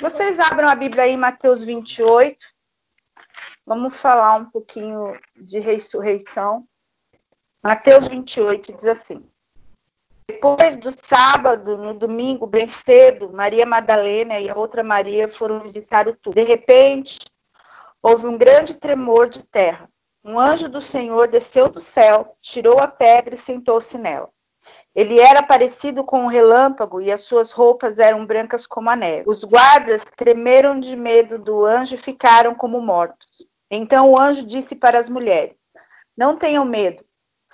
Vocês 0.00 0.38
abram 0.38 0.68
a 0.68 0.74
Bíblia 0.74 1.04
aí 1.04 1.12
em 1.12 1.16
Mateus 1.16 1.62
28. 1.62 2.36
Vamos 3.66 3.96
falar 3.96 4.36
um 4.36 4.46
pouquinho 4.46 5.18
de 5.36 5.58
ressurreição. 5.58 6.66
Mateus 7.62 8.08
28 8.08 8.72
diz 8.72 8.86
assim: 8.86 9.28
Depois 10.26 10.76
do 10.76 10.90
sábado, 10.90 11.76
no 11.76 11.94
domingo, 11.94 12.46
bem 12.46 12.68
cedo, 12.68 13.30
Maria 13.32 13.66
Madalena 13.66 14.38
e 14.38 14.48
a 14.48 14.56
outra 14.56 14.82
Maria 14.82 15.28
foram 15.28 15.60
visitar 15.60 16.08
o 16.08 16.16
túmulo. 16.16 16.40
De 16.40 16.48
repente, 16.48 17.18
houve 18.02 18.26
um 18.26 18.38
grande 18.38 18.74
tremor 18.74 19.28
de 19.28 19.42
terra. 19.44 19.88
Um 20.24 20.38
anjo 20.38 20.68
do 20.68 20.80
Senhor 20.80 21.28
desceu 21.28 21.68
do 21.68 21.80
céu, 21.80 22.36
tirou 22.40 22.78
a 22.78 22.86
pedra 22.86 23.34
e 23.34 23.40
sentou-se 23.42 23.96
nela. 23.98 24.30
Ele 24.98 25.20
era 25.20 25.44
parecido 25.44 26.02
com 26.02 26.24
um 26.24 26.26
relâmpago 26.26 27.00
e 27.00 27.12
as 27.12 27.20
suas 27.20 27.52
roupas 27.52 28.00
eram 28.00 28.26
brancas 28.26 28.66
como 28.66 28.90
a 28.90 28.96
neve. 28.96 29.30
Os 29.30 29.44
guardas 29.44 30.02
tremeram 30.16 30.80
de 30.80 30.96
medo 30.96 31.38
do 31.38 31.64
anjo 31.64 31.94
e 31.94 31.98
ficaram 31.98 32.52
como 32.52 32.80
mortos. 32.80 33.46
Então 33.70 34.10
o 34.10 34.20
anjo 34.20 34.44
disse 34.44 34.74
para 34.74 34.98
as 34.98 35.08
mulheres: 35.08 35.54
Não 36.16 36.36
tenham 36.36 36.64
medo. 36.64 37.04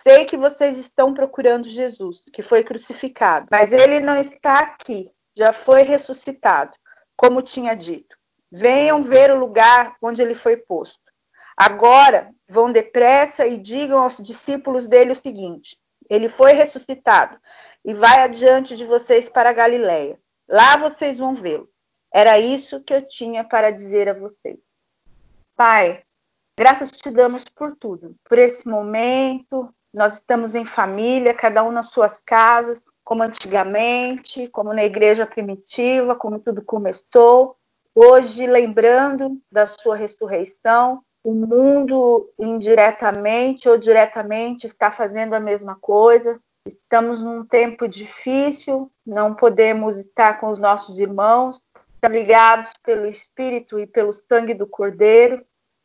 Sei 0.02 0.24
que 0.24 0.38
vocês 0.38 0.78
estão 0.78 1.12
procurando 1.12 1.68
Jesus, 1.68 2.24
que 2.32 2.42
foi 2.42 2.64
crucificado, 2.64 3.46
mas 3.50 3.74
ele 3.74 4.00
não 4.00 4.16
está 4.16 4.60
aqui, 4.60 5.10
já 5.36 5.52
foi 5.52 5.82
ressuscitado, 5.82 6.74
como 7.14 7.42
tinha 7.42 7.74
dito. 7.74 8.16
Venham 8.50 9.02
ver 9.02 9.30
o 9.30 9.38
lugar 9.38 9.96
onde 10.00 10.22
ele 10.22 10.34
foi 10.34 10.56
posto. 10.56 11.12
Agora 11.54 12.30
vão 12.48 12.72
depressa 12.72 13.46
e 13.46 13.58
digam 13.58 13.98
aos 14.02 14.16
discípulos 14.16 14.88
dele 14.88 15.12
o 15.12 15.16
seguinte: 15.16 15.76
ele 16.08 16.28
foi 16.28 16.52
ressuscitado 16.52 17.38
e 17.84 17.92
vai 17.92 18.22
adiante 18.22 18.76
de 18.76 18.84
vocês 18.84 19.28
para 19.28 19.52
Galiléia. 19.52 20.18
Lá 20.48 20.76
vocês 20.76 21.18
vão 21.18 21.34
vê-lo. 21.34 21.68
Era 22.12 22.38
isso 22.38 22.80
que 22.80 22.94
eu 22.94 23.06
tinha 23.06 23.42
para 23.44 23.70
dizer 23.70 24.08
a 24.08 24.14
vocês. 24.14 24.58
Pai, 25.56 26.02
graças 26.56 26.90
te 26.90 27.10
damos 27.10 27.44
por 27.44 27.76
tudo, 27.76 28.14
por 28.24 28.38
esse 28.38 28.66
momento. 28.66 29.72
Nós 29.92 30.14
estamos 30.14 30.54
em 30.54 30.64
família, 30.64 31.32
cada 31.32 31.62
um 31.62 31.70
nas 31.70 31.90
suas 31.90 32.20
casas, 32.20 32.80
como 33.04 33.22
antigamente, 33.22 34.48
como 34.48 34.72
na 34.72 34.84
igreja 34.84 35.26
primitiva, 35.26 36.16
como 36.16 36.40
tudo 36.40 36.62
começou. 36.62 37.56
Hoje, 37.94 38.46
lembrando 38.46 39.40
da 39.50 39.66
sua 39.66 39.94
ressurreição, 39.94 41.00
o 41.24 41.32
mundo 41.32 42.30
indiretamente 42.38 43.66
ou 43.66 43.78
diretamente 43.78 44.66
está 44.66 44.90
fazendo 44.90 45.32
a 45.32 45.40
mesma 45.40 45.74
coisa. 45.74 46.38
Estamos 46.66 47.22
num 47.22 47.44
tempo 47.44 47.88
difícil, 47.88 48.90
não 49.06 49.34
podemos 49.34 49.96
estar 49.96 50.38
com 50.38 50.50
os 50.50 50.58
nossos 50.58 50.98
irmãos, 50.98 51.60
ligados 52.08 52.74
pelo 52.82 53.06
Espírito 53.06 53.78
e 53.78 53.86
pelo 53.86 54.12
sangue 54.12 54.52
do 54.52 54.66
Cordeiro. 54.66 55.42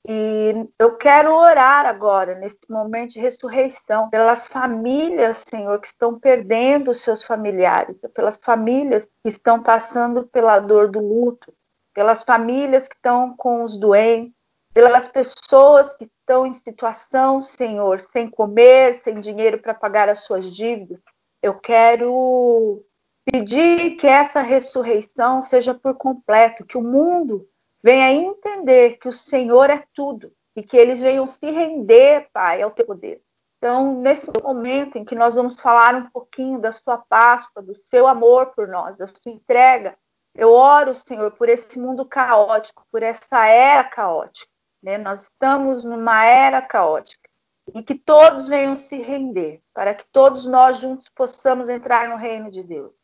E 0.07 0.67
eu 0.77 0.95
quero 0.95 1.33
orar 1.33 1.85
agora, 1.85 2.35
nesse 2.35 2.59
momento 2.69 3.11
de 3.11 3.19
ressurreição, 3.19 4.09
pelas 4.09 4.47
famílias, 4.47 5.43
Senhor, 5.47 5.79
que 5.79 5.87
estão 5.87 6.17
perdendo 6.17 6.93
seus 6.93 7.23
familiares, 7.23 7.97
pelas 8.13 8.39
famílias 8.39 9.05
que 9.05 9.29
estão 9.29 9.61
passando 9.61 10.23
pela 10.27 10.59
dor 10.59 10.89
do 10.89 10.99
luto, 10.99 11.53
pelas 11.93 12.23
famílias 12.23 12.87
que 12.87 12.95
estão 12.95 13.35
com 13.35 13.63
os 13.63 13.77
doentes, 13.77 14.33
pelas 14.73 15.07
pessoas 15.07 15.95
que 15.95 16.05
estão 16.05 16.45
em 16.45 16.53
situação, 16.53 17.41
Senhor, 17.41 17.99
sem 17.99 18.29
comer, 18.29 18.95
sem 18.95 19.19
dinheiro 19.19 19.59
para 19.59 19.73
pagar 19.73 20.09
as 20.09 20.23
suas 20.23 20.45
dívidas. 20.51 20.99
Eu 21.41 21.55
quero 21.55 22.83
pedir 23.25 23.95
que 23.95 24.07
essa 24.07 24.41
ressurreição 24.41 25.41
seja 25.41 25.73
por 25.73 25.95
completo, 25.95 26.65
que 26.65 26.77
o 26.77 26.83
mundo 26.83 27.47
venha 27.81 28.11
entender 28.11 28.97
que 28.97 29.07
o 29.07 29.13
Senhor 29.13 29.69
é 29.69 29.83
tudo 29.93 30.31
e 30.55 30.63
que 30.63 30.77
eles 30.77 31.01
venham 31.01 31.25
se 31.25 31.49
render, 31.49 32.27
Pai, 32.33 32.61
ao 32.61 32.71
teu 32.71 32.85
poder. 32.85 33.21
Então, 33.57 33.99
nesse 33.99 34.31
momento 34.41 34.97
em 34.97 35.03
que 35.03 35.15
nós 35.15 35.35
vamos 35.35 35.59
falar 35.59 35.93
um 35.93 36.09
pouquinho 36.09 36.59
da 36.59 36.71
sua 36.71 36.97
Páscoa, 36.97 37.61
do 37.61 37.75
seu 37.75 38.07
amor 38.07 38.47
por 38.47 38.67
nós, 38.67 38.97
da 38.97 39.07
sua 39.07 39.31
entrega, 39.31 39.97
eu 40.33 40.51
oro, 40.51 40.95
Senhor, 40.95 41.31
por 41.31 41.49
esse 41.49 41.77
mundo 41.77 42.05
caótico, 42.05 42.85
por 42.89 43.03
essa 43.03 43.47
era 43.47 43.83
caótica. 43.83 44.49
Né? 44.81 44.97
Nós 44.97 45.23
estamos 45.23 45.83
numa 45.83 46.25
era 46.25 46.61
caótica 46.61 47.29
e 47.73 47.83
que 47.83 47.95
todos 47.95 48.47
venham 48.47 48.75
se 48.75 49.01
render, 49.01 49.61
para 49.73 49.93
que 49.93 50.05
todos 50.11 50.45
nós 50.45 50.79
juntos 50.79 51.09
possamos 51.09 51.69
entrar 51.69 52.09
no 52.09 52.15
reino 52.15 52.49
de 52.49 52.63
Deus. 52.63 52.95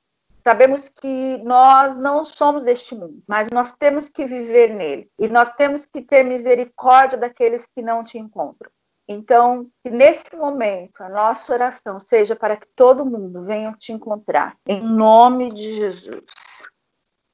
Sabemos 0.43 0.87
que 0.89 1.37
nós 1.43 1.97
não 1.97 2.23
somos 2.23 2.65
deste 2.65 2.93
mundo, 2.93 3.23
mas 3.27 3.49
nós 3.49 3.73
temos 3.73 4.09
que 4.09 4.25
viver 4.25 4.75
nele 4.75 5.09
e 5.19 5.27
nós 5.27 5.53
temos 5.53 5.85
que 5.85 6.01
ter 6.01 6.23
misericórdia 6.23 7.17
daqueles 7.17 7.65
que 7.65 7.81
não 7.81 8.03
te 8.03 8.19
encontram. 8.19 8.69
Então, 9.07 9.67
que 9.83 9.89
nesse 9.89 10.35
momento 10.35 11.01
a 11.01 11.09
nossa 11.09 11.53
oração 11.53 11.99
seja 11.99 12.35
para 12.35 12.57
que 12.57 12.67
todo 12.75 13.05
mundo 13.05 13.43
venha 13.43 13.71
te 13.73 13.91
encontrar, 13.91 14.55
em 14.67 14.83
nome 14.83 15.51
de 15.51 15.75
Jesus. 15.75 16.23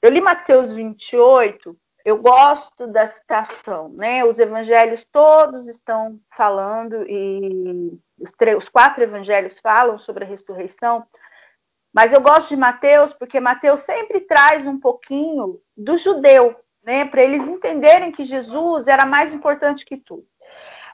Eu 0.01 0.09
li 0.09 0.19
Mateus 0.19 0.71
28 0.71 1.77
eu 2.03 2.17
gosto 2.17 2.87
da 2.87 3.05
citação, 3.05 3.89
né? 3.89 4.23
Os 4.25 4.39
evangelhos 4.39 5.05
todos 5.05 5.67
estão 5.67 6.19
falando 6.31 7.05
e 7.07 7.97
os, 8.19 8.31
os, 8.57 8.69
quatro 8.69 9.03
evangelhos 9.03 9.59
falam 9.59 9.97
sobre 9.97 10.23
a 10.23 10.27
ressurreição, 10.27 11.05
mas 11.93 12.13
eu 12.13 12.21
gosto 12.21 12.49
de 12.49 12.55
Mateus 12.55 13.13
porque 13.13 13.39
Mateus 13.39 13.81
sempre 13.81 14.21
traz 14.21 14.65
um 14.65 14.79
pouquinho 14.79 15.61
do 15.77 15.97
judeu, 15.97 16.55
né? 16.83 17.05
Para 17.05 17.23
eles 17.23 17.47
entenderem 17.47 18.11
que 18.11 18.23
Jesus 18.23 18.87
era 18.87 19.05
mais 19.05 19.33
importante 19.33 19.85
que 19.85 19.97
tudo. 19.97 20.25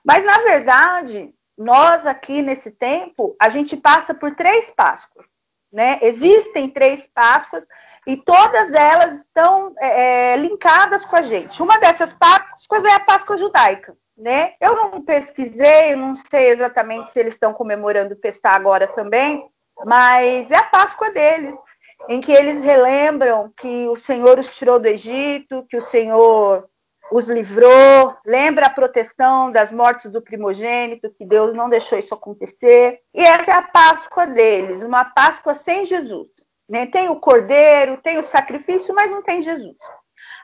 Mas 0.04 0.26
na 0.26 0.40
verdade, 0.40 1.34
nós 1.58 2.06
aqui 2.06 2.42
nesse 2.42 2.72
tempo, 2.72 3.36
a 3.42 3.50
gente 3.50 3.78
passa 3.78 4.14
por 4.14 4.36
três 4.36 4.72
Páscoas, 4.72 5.28
né? 5.72 6.00
Existem 6.02 6.70
três 6.70 7.08
Páscoas 7.08 7.66
e 8.08 8.16
todas 8.16 8.72
elas 8.72 9.16
estão 9.16 9.74
é, 9.78 10.34
é, 10.34 10.38
linkadas 10.38 11.04
com 11.04 11.18
a 11.18 11.22
gente. 11.22 11.62
Uma 11.62 11.78
dessas 11.78 12.14
Páscoas 12.14 12.86
é 12.86 12.94
a 12.94 13.02
Páscoa 13.02 13.38
judaica. 13.38 13.98
Né? 14.18 14.54
Eu 14.62 14.76
não 14.76 15.02
pesquisei, 15.04 15.94
não 15.96 16.16
sei 16.16 16.52
exatamente 16.52 17.12
se 17.12 17.20
eles 17.20 17.34
estão 17.34 17.54
comemorando 17.54 18.14
o 18.14 18.18
Pestá 18.18 18.52
agora 18.52 18.88
também, 18.88 19.46
mas 19.86 20.50
é 20.50 20.56
a 20.56 20.64
Páscoa 20.64 21.12
deles, 21.12 21.56
em 22.08 22.22
que 22.22 22.32
eles 22.32 22.64
relembram 22.64 23.52
que 23.56 23.88
o 23.90 23.96
Senhor 23.96 24.40
os 24.40 24.56
tirou 24.56 24.80
do 24.80 24.88
Egito, 24.88 25.68
que 25.70 25.78
o 25.78 25.82
Senhor 25.82 26.68
os 27.12 27.30
livrou, 27.30 28.16
lembra 28.26 28.68
a 28.68 28.74
proteção 28.74 29.52
das 29.52 29.72
mortes 29.72 30.10
do 30.10 30.22
primogênito, 30.22 31.12
que 31.12 31.26
Deus 31.26 31.54
não 31.54 31.70
deixou 31.70 32.00
isso 32.00 32.14
acontecer. 32.14 33.02
E 33.14 33.22
essa 33.22 33.52
é 33.52 33.54
a 33.54 33.62
Páscoa 33.62 34.26
deles, 34.26 34.82
uma 34.82 35.06
Páscoa 35.06 35.54
sem 35.54 35.86
Jesus. 35.86 36.47
Né? 36.68 36.86
Tem 36.86 37.10
o 37.10 37.20
cordeiro, 37.20 37.98
tem 37.98 38.18
o 38.18 38.24
sacrifício, 38.24 38.94
mas 38.94 39.12
não 39.12 39.22
tem 39.22 39.42
Jesus. 39.42 39.78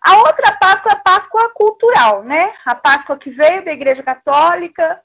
A 0.01 0.17
outra 0.17 0.51
Páscoa 0.57 0.91
é 0.91 0.95
a 0.95 1.00
Páscoa 1.00 1.50
cultural, 1.53 2.23
né? 2.23 2.53
A 2.66 2.75
Páscoa 2.75 3.17
que 3.17 3.29
veio 3.29 3.63
da 3.63 3.72
Igreja 3.72 4.03
Católica, 4.03 5.01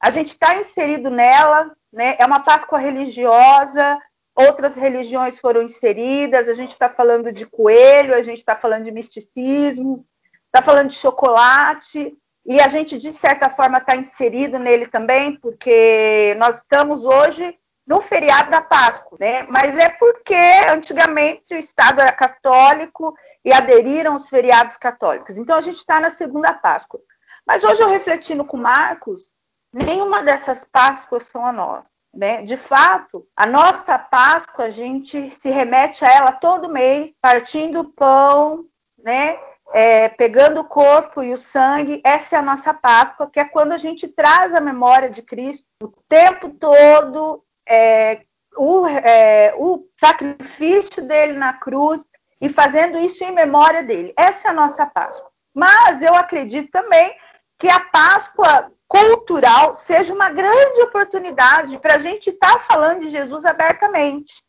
a 0.00 0.10
gente 0.10 0.28
está 0.28 0.56
inserido 0.56 1.08
nela, 1.10 1.70
né? 1.92 2.16
É 2.18 2.26
uma 2.26 2.40
Páscoa 2.40 2.78
religiosa, 2.78 3.98
outras 4.34 4.76
religiões 4.76 5.38
foram 5.38 5.62
inseridas, 5.62 6.48
a 6.48 6.54
gente 6.54 6.70
está 6.70 6.88
falando 6.88 7.32
de 7.32 7.46
coelho, 7.46 8.14
a 8.14 8.22
gente 8.22 8.38
está 8.38 8.54
falando 8.54 8.84
de 8.84 8.90
misticismo, 8.90 10.06
está 10.46 10.60
falando 10.60 10.88
de 10.88 10.96
chocolate, 10.96 12.14
e 12.44 12.60
a 12.60 12.68
gente, 12.68 12.98
de 12.98 13.12
certa 13.12 13.48
forma, 13.48 13.78
está 13.78 13.96
inserido 13.96 14.58
nele 14.58 14.86
também, 14.86 15.36
porque 15.36 16.34
nós 16.38 16.58
estamos 16.58 17.04
hoje 17.04 17.56
no 17.86 18.00
feriado 18.00 18.50
da 18.50 18.60
Páscoa, 18.60 19.18
né? 19.18 19.42
Mas 19.44 19.76
é 19.76 19.88
porque 19.90 20.36
antigamente 20.68 21.54
o 21.54 21.58
Estado 21.58 22.00
era 22.00 22.12
católico 22.12 23.14
e 23.44 23.52
aderiram 23.52 24.14
os 24.14 24.28
feriados 24.28 24.76
católicos. 24.76 25.36
Então 25.36 25.56
a 25.56 25.60
gente 25.60 25.78
está 25.78 25.98
na 25.98 26.10
segunda 26.10 26.52
Páscoa. 26.52 27.00
Mas 27.46 27.64
hoje 27.64 27.82
eu 27.82 27.88
refletindo 27.88 28.44
com 28.44 28.56
Marcos, 28.56 29.32
nenhuma 29.72 30.22
dessas 30.22 30.64
Páscoas 30.64 31.24
são 31.24 31.44
a 31.44 31.52
nossa. 31.52 31.90
Né? 32.14 32.42
De 32.42 32.58
fato, 32.58 33.26
a 33.34 33.46
nossa 33.46 33.98
Páscoa, 33.98 34.66
a 34.66 34.70
gente 34.70 35.30
se 35.30 35.48
remete 35.48 36.04
a 36.04 36.12
ela 36.12 36.32
todo 36.32 36.68
mês, 36.68 37.12
partindo 37.20 37.80
o 37.80 37.90
pão, 37.90 38.66
né? 39.02 39.38
É, 39.74 40.10
pegando 40.10 40.60
o 40.60 40.64
corpo 40.64 41.22
e 41.22 41.32
o 41.32 41.38
sangue, 41.38 42.02
essa 42.04 42.36
é 42.36 42.38
a 42.38 42.42
nossa 42.42 42.74
Páscoa, 42.74 43.30
que 43.30 43.40
é 43.40 43.44
quando 43.46 43.72
a 43.72 43.78
gente 43.78 44.06
traz 44.06 44.54
a 44.54 44.60
memória 44.60 45.08
de 45.08 45.22
Cristo 45.22 45.66
o 45.82 45.88
tempo 46.06 46.50
todo 46.50 47.42
é, 47.68 48.22
o, 48.56 48.86
é, 48.86 49.54
o 49.56 49.86
sacrifício 49.98 51.02
dele 51.06 51.34
na 51.34 51.52
cruz 51.52 52.04
e 52.40 52.48
fazendo 52.48 52.98
isso 52.98 53.22
em 53.22 53.32
memória 53.32 53.82
dele. 53.82 54.12
Essa 54.16 54.48
é 54.48 54.50
a 54.50 54.54
nossa 54.54 54.84
Páscoa. 54.86 55.30
Mas 55.54 56.02
eu 56.02 56.14
acredito 56.14 56.70
também 56.70 57.14
que 57.58 57.68
a 57.68 57.80
Páscoa 57.80 58.72
cultural 58.88 59.74
seja 59.74 60.12
uma 60.12 60.28
grande 60.28 60.82
oportunidade 60.82 61.78
para 61.78 61.94
a 61.94 61.98
gente 61.98 62.30
estar 62.30 62.54
tá 62.54 62.58
falando 62.58 63.00
de 63.00 63.10
Jesus 63.10 63.44
abertamente, 63.44 64.42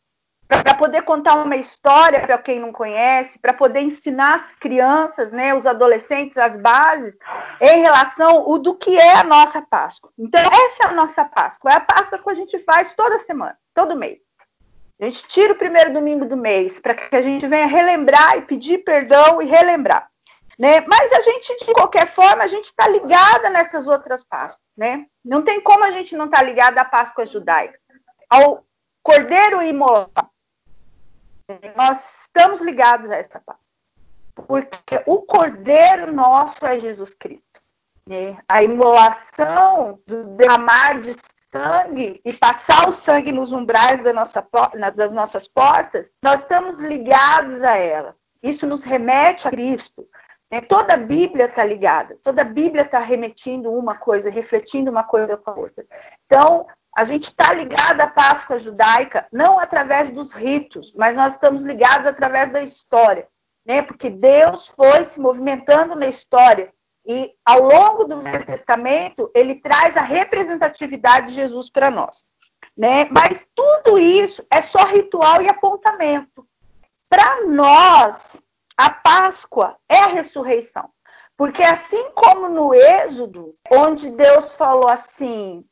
para 0.62 0.74
poder 0.74 1.02
contar 1.02 1.34
uma 1.34 1.56
história 1.56 2.20
para 2.20 2.38
quem 2.38 2.60
não 2.60 2.72
conhece, 2.72 3.38
para 3.38 3.52
poder 3.52 3.80
ensinar 3.80 4.34
as 4.34 4.54
crianças, 4.54 5.32
né, 5.32 5.54
os 5.54 5.66
adolescentes, 5.66 6.36
as 6.36 6.58
bases 6.58 7.16
em 7.60 7.82
relação 7.82 8.48
o 8.48 8.58
do 8.58 8.74
que 8.74 8.98
é 8.98 9.14
a 9.14 9.24
nossa 9.24 9.62
Páscoa. 9.62 10.10
Então, 10.18 10.40
essa 10.40 10.84
é 10.84 10.86
a 10.86 10.92
nossa 10.92 11.24
Páscoa, 11.24 11.70
é 11.70 11.74
a 11.76 11.80
Páscoa 11.80 12.18
que 12.18 12.30
a 12.30 12.34
gente 12.34 12.58
faz 12.58 12.94
toda 12.94 13.18
semana, 13.18 13.56
todo 13.74 13.96
mês. 13.96 14.18
A 15.00 15.06
gente 15.06 15.26
tira 15.26 15.52
o 15.52 15.58
primeiro 15.58 15.92
domingo 15.92 16.24
do 16.24 16.36
mês 16.36 16.78
para 16.78 16.94
que 16.94 17.14
a 17.16 17.22
gente 17.22 17.46
venha 17.46 17.66
relembrar 17.66 18.36
e 18.36 18.42
pedir 18.42 18.78
perdão 18.78 19.42
e 19.42 19.46
relembrar. 19.46 20.08
Né? 20.58 20.80
Mas 20.82 21.12
a 21.12 21.20
gente, 21.20 21.66
de 21.66 21.72
qualquer 21.72 22.06
forma, 22.06 22.44
a 22.44 22.46
gente 22.46 22.66
está 22.66 22.86
ligada 22.86 23.50
nessas 23.50 23.88
outras 23.88 24.24
Páscoas. 24.24 24.62
Né? 24.76 25.06
Não 25.24 25.42
tem 25.42 25.60
como 25.60 25.84
a 25.84 25.90
gente 25.90 26.16
não 26.16 26.26
estar 26.26 26.38
tá 26.38 26.44
ligada 26.44 26.80
à 26.80 26.84
Páscoa 26.84 27.26
judaica, 27.26 27.78
ao 28.30 28.64
Cordeiro 29.02 29.62
imolado. 29.62 30.33
Nós 31.76 32.22
estamos 32.22 32.60
ligados 32.60 33.10
a 33.10 33.16
essa 33.16 33.40
Páscoa. 33.40 33.64
Porque 34.34 35.02
o 35.06 35.22
Cordeiro 35.22 36.12
nosso 36.12 36.64
é 36.66 36.80
Jesus 36.80 37.14
Cristo. 37.14 37.60
Né? 38.06 38.36
A 38.48 38.62
imolação 38.62 40.00
do 40.06 40.24
derramar 40.36 41.00
de 41.00 41.14
sangue 41.52 42.20
e 42.24 42.32
passar 42.32 42.88
o 42.88 42.92
sangue 42.92 43.30
nos 43.30 43.52
umbrais 43.52 44.02
da 44.02 44.12
nossa, 44.12 44.46
das 44.94 45.12
nossas 45.12 45.46
portas, 45.46 46.10
nós 46.22 46.40
estamos 46.40 46.80
ligados 46.80 47.62
a 47.62 47.76
ela. 47.76 48.16
Isso 48.42 48.66
nos 48.66 48.82
remete 48.82 49.46
a 49.46 49.50
Cristo. 49.50 50.06
Né? 50.50 50.60
Toda 50.60 50.94
a 50.94 50.98
Bíblia 50.98 51.46
está 51.46 51.64
ligada, 51.64 52.18
toda 52.22 52.42
a 52.42 52.44
Bíblia 52.44 52.82
está 52.82 52.98
remetindo 52.98 53.72
uma 53.72 53.96
coisa, 53.96 54.28
refletindo 54.30 54.90
uma 54.90 55.04
coisa 55.04 55.36
com 55.36 55.50
a 55.50 55.54
outra. 55.54 55.86
Então, 56.26 56.66
a 56.96 57.04
gente 57.04 57.24
está 57.24 57.52
ligado 57.52 58.00
à 58.00 58.06
Páscoa 58.06 58.58
judaica, 58.58 59.26
não 59.32 59.58
através 59.58 60.10
dos 60.10 60.32
ritos, 60.32 60.94
mas 60.94 61.16
nós 61.16 61.34
estamos 61.34 61.64
ligados 61.64 62.06
através 62.06 62.52
da 62.52 62.62
história, 62.62 63.26
né? 63.66 63.82
Porque 63.82 64.08
Deus 64.08 64.68
foi 64.68 65.04
se 65.04 65.20
movimentando 65.20 65.94
na 65.94 66.06
história 66.06 66.72
e 67.06 67.34
ao 67.44 67.62
longo 67.62 68.04
do 68.04 68.20
Velho 68.20 68.46
Testamento, 68.46 69.30
ele 69.34 69.56
traz 69.56 69.96
a 69.96 70.00
representatividade 70.00 71.28
de 71.28 71.34
Jesus 71.34 71.68
para 71.68 71.90
nós. 71.90 72.24
Né? 72.76 73.04
Mas 73.10 73.46
tudo 73.54 73.98
isso 73.98 74.44
é 74.50 74.62
só 74.62 74.84
ritual 74.84 75.42
e 75.42 75.48
apontamento. 75.48 76.46
Para 77.08 77.46
nós, 77.46 78.42
a 78.76 78.90
Páscoa 78.90 79.76
é 79.88 79.98
a 79.98 80.06
ressurreição. 80.06 80.88
Porque 81.36 81.62
assim 81.62 82.10
como 82.14 82.48
no 82.48 82.72
Êxodo, 82.74 83.54
onde 83.70 84.10
Deus 84.10 84.56
falou 84.56 84.88
assim: 84.88 85.64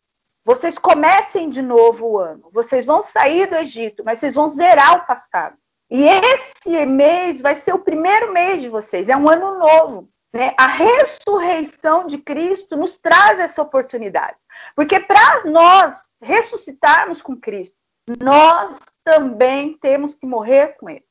vocês 0.44 0.76
comecem 0.76 1.48
de 1.48 1.62
novo 1.62 2.06
o 2.06 2.18
ano, 2.18 2.48
vocês 2.52 2.84
vão 2.84 3.00
sair 3.00 3.46
do 3.46 3.56
Egito, 3.56 4.02
mas 4.04 4.18
vocês 4.18 4.34
vão 4.34 4.48
zerar 4.48 4.96
o 4.96 5.06
passado. 5.06 5.56
E 5.90 6.08
esse 6.08 6.86
mês 6.86 7.40
vai 7.40 7.54
ser 7.54 7.74
o 7.74 7.78
primeiro 7.78 8.32
mês 8.32 8.60
de 8.60 8.68
vocês, 8.68 9.08
é 9.08 9.16
um 9.16 9.28
ano 9.28 9.58
novo. 9.58 10.08
Né? 10.32 10.54
A 10.58 10.66
ressurreição 10.66 12.06
de 12.06 12.16
Cristo 12.16 12.76
nos 12.76 12.96
traz 12.96 13.38
essa 13.38 13.60
oportunidade. 13.60 14.36
Porque 14.74 14.98
para 14.98 15.44
nós 15.44 16.10
ressuscitarmos 16.20 17.20
com 17.20 17.36
Cristo, 17.36 17.76
nós 18.18 18.78
também 19.04 19.74
temos 19.74 20.14
que 20.14 20.26
morrer 20.26 20.76
com 20.78 20.88
Ele. 20.88 21.04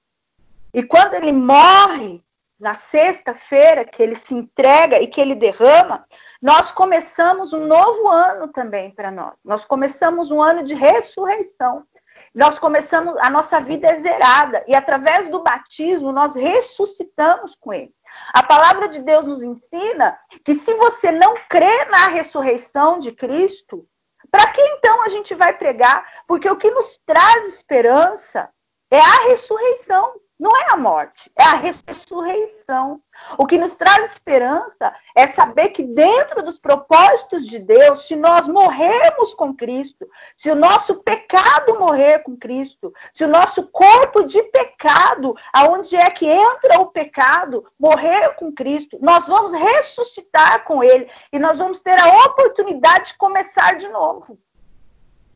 E 0.73 0.81
quando 0.81 1.13
Ele 1.13 1.31
morre, 1.31 2.23
na 2.59 2.73
sexta-feira, 2.73 3.85
que 3.85 4.01
Ele 4.01 4.15
se 4.15 4.33
entrega 4.33 4.99
e 4.99 5.07
que 5.07 5.19
Ele 5.19 5.35
derrama, 5.35 6.05
nós 6.41 6.71
começamos 6.71 7.53
um 7.53 7.67
novo 7.67 8.09
ano 8.09 8.47
também 8.47 8.89
para 8.89 9.11
nós. 9.11 9.37
Nós 9.45 9.63
começamos 9.63 10.31
um 10.31 10.41
ano 10.41 10.63
de 10.63 10.73
ressurreição. 10.73 11.85
Nós 12.33 12.57
começamos, 12.57 13.15
a 13.17 13.29
nossa 13.29 13.59
vida 13.59 13.87
é 13.87 13.99
zerada. 13.99 14.63
E 14.67 14.73
através 14.73 15.29
do 15.29 15.43
batismo, 15.43 16.11
nós 16.11 16.33
ressuscitamos 16.33 17.55
com 17.55 17.71
Ele. 17.71 17.93
A 18.33 18.41
palavra 18.41 18.89
de 18.89 19.01
Deus 19.01 19.27
nos 19.27 19.43
ensina 19.43 20.17
que 20.43 20.55
se 20.55 20.73
você 20.73 21.11
não 21.11 21.35
crê 21.47 21.85
na 21.85 22.07
ressurreição 22.07 22.97
de 22.97 23.11
Cristo, 23.11 23.85
para 24.31 24.47
que 24.47 24.61
então 24.61 25.03
a 25.03 25.09
gente 25.09 25.35
vai 25.35 25.55
pregar? 25.55 26.05
Porque 26.25 26.49
o 26.49 26.57
que 26.57 26.71
nos 26.71 26.99
traz 27.05 27.47
esperança 27.49 28.49
é 28.89 28.99
a 28.99 29.27
ressurreição 29.27 30.13
não 30.41 30.57
é 30.57 30.71
a 30.71 30.77
morte, 30.77 31.31
é 31.37 31.43
a 31.43 31.53
ressurreição. 31.53 32.99
O 33.37 33.45
que 33.45 33.59
nos 33.59 33.75
traz 33.75 34.11
esperança 34.41 34.93
é 35.15 35.27
saber 35.27 35.69
que 35.69 35.83
dentro 35.83 36.41
dos 36.43 36.57
propósitos 36.57 37.45
de 37.45 37.59
Deus, 37.59 38.07
se 38.07 38.15
nós 38.15 38.47
morrermos 38.47 39.33
com 39.33 39.53
Cristo, 39.53 40.07
se 40.35 40.49
o 40.49 40.55
nosso 40.55 41.03
pecado 41.03 41.79
morrer 41.79 42.19
com 42.23 42.35
Cristo, 42.35 42.91
se 43.13 43.23
o 43.23 43.27
nosso 43.27 43.67
corpo 43.67 44.23
de 44.23 44.41
pecado, 44.43 45.35
aonde 45.53 45.95
é 45.95 46.09
que 46.09 46.25
entra 46.25 46.79
o 46.79 46.87
pecado, 46.87 47.65
morrer 47.79 48.35
com 48.35 48.51
Cristo, 48.51 48.97
nós 49.01 49.27
vamos 49.27 49.53
ressuscitar 49.53 50.63
com 50.63 50.83
ele 50.83 51.09
e 51.31 51.37
nós 51.37 51.59
vamos 51.59 51.79
ter 51.79 51.99
a 51.99 52.25
oportunidade 52.25 53.11
de 53.11 53.17
começar 53.17 53.77
de 53.77 53.87
novo. 53.89 54.37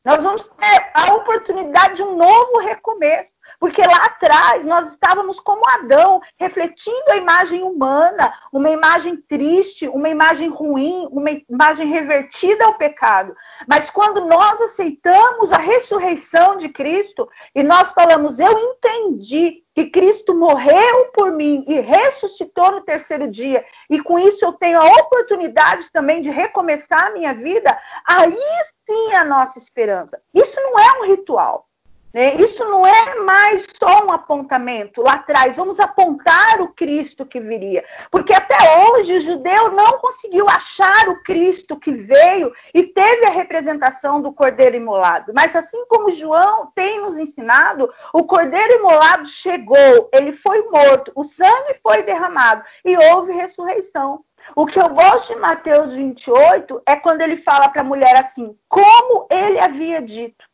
Nós 0.05 0.21
vamos 0.21 0.47
ter 0.47 0.91
a 0.93 1.15
oportunidade 1.15 1.95
de 1.95 2.03
um 2.03 2.15
novo 2.15 2.59
recomeço, 2.59 3.33
porque 3.59 3.81
lá 3.81 4.05
atrás 4.05 4.63
nós 4.63 4.91
estávamos 4.91 5.39
como 5.39 5.67
Adão, 5.67 6.21
refletindo 6.37 7.11
a 7.11 7.17
imagem 7.17 7.63
humana, 7.63 8.31
uma 8.53 8.69
imagem 8.69 9.17
triste, 9.17 9.87
uma 9.87 10.07
imagem 10.07 10.47
ruim, 10.47 11.07
uma 11.11 11.31
imagem 11.49 11.87
revertida 11.87 12.65
ao 12.65 12.77
pecado. 12.77 13.35
Mas 13.67 13.89
quando 13.89 14.23
nós 14.27 14.61
aceitamos 14.61 15.51
a 15.51 15.57
ressurreição 15.57 16.55
de 16.55 16.69
Cristo 16.69 17.27
e 17.55 17.63
nós 17.63 17.91
falamos, 17.91 18.39
eu 18.39 18.51
entendi 18.59 19.64
que 19.75 19.89
Cristo 19.89 20.33
morreu 20.33 21.11
por 21.13 21.33
mim 21.33 21.65
e 21.67 21.81
ressuscitou 21.81 22.71
no 22.71 22.81
terceiro 22.81 23.29
dia, 23.29 23.65
e 23.89 24.01
com 24.01 24.17
isso 24.17 24.45
eu 24.45 24.53
tenho 24.53 24.79
a 24.79 24.85
oportunidade 25.01 25.91
também 25.91 26.21
de 26.21 26.29
recomeçar 26.29 27.07
a 27.07 27.11
minha 27.11 27.33
vida, 27.33 27.77
aí 28.07 28.39
sim 28.87 29.11
é 29.11 29.17
a 29.17 29.25
nossa 29.25 29.59
esperança. 29.59 30.21
Isso 30.33 30.55
não 30.61 30.79
é 30.79 30.99
um 30.99 31.07
ritual. 31.07 31.67
Né? 32.15 32.35
Isso 32.35 32.63
não 32.63 32.87
é 32.87 33.15
mais 33.15 33.67
só 33.77 34.05
um 34.05 34.11
apontamento 34.13 35.01
lá 35.01 35.15
atrás. 35.15 35.57
Vamos 35.57 35.81
apontar 35.81 36.61
o 36.61 36.69
Cristo 36.69 37.25
que 37.25 37.41
viria. 37.41 37.83
Porque 38.09 38.33
até 38.33 38.55
hoje 38.87 39.17
o 39.17 39.19
judeu 39.19 39.69
não 39.71 39.99
conseguiu 39.99 40.47
achar 40.47 41.09
o 41.09 41.21
Cristo 41.23 41.77
que 41.77 41.91
veio 41.91 42.53
e 42.73 42.83
teve 42.83 43.25
a 43.25 43.31
representação 43.31 44.21
do 44.21 44.31
cordeiro 44.31 44.77
imolado. 44.77 45.33
Mas 45.35 45.57
assim 45.57 45.85
como 45.87 46.13
João 46.13 46.71
tem 46.73 47.01
nos 47.01 47.19
ensinado, 47.19 47.93
o 48.13 48.23
cordeiro 48.23 48.75
imolado 48.75 49.27
chegou, 49.27 50.09
ele 50.13 50.31
foi 50.31 50.61
morto, 50.69 51.11
o 51.15 51.23
sangue 51.25 51.77
foi 51.83 52.01
derramado 52.03 52.63
e 52.85 52.95
houve 52.95 53.33
ressurreição. 53.33 54.23
O 54.55 54.65
que 54.65 54.79
eu 54.79 54.87
gosto 54.87 55.33
de 55.33 55.39
Mateus 55.41 55.91
28 55.91 56.81
é 56.85 56.95
quando 56.95 57.19
ele 57.19 57.35
fala 57.35 57.67
para 57.67 57.81
a 57.81 57.83
mulher 57.83 58.15
assim, 58.15 58.57
como 58.69 59.27
ele 59.29 59.59
havia 59.59 60.01
dito. 60.01 60.45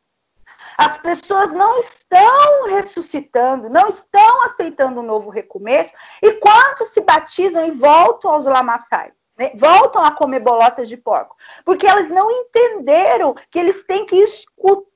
As 0.78 0.98
pessoas 0.98 1.52
não 1.52 1.78
estão 1.80 2.68
ressuscitando, 2.68 3.70
não 3.70 3.88
estão 3.88 4.44
aceitando 4.44 5.00
um 5.00 5.06
novo 5.06 5.30
recomeço, 5.30 5.92
e 6.22 6.34
quantos 6.34 6.90
se 6.90 7.02
batizam 7.02 7.66
e 7.66 7.72
voltam 7.72 8.32
aos 8.32 8.46
lamaçais? 8.46 9.14
Né? 9.38 9.52
Voltam 9.56 10.04
a 10.04 10.12
comer 10.12 10.40
bolotas 10.40 10.88
de 10.88 10.98
porco, 10.98 11.36
porque 11.66 11.88
elas 11.88 12.10
não 12.10 12.30
entenderam 12.32 13.36
que 13.50 13.60
eles 13.60 13.84
têm 13.86 14.06
que 14.06 14.16
escutar 14.16 14.92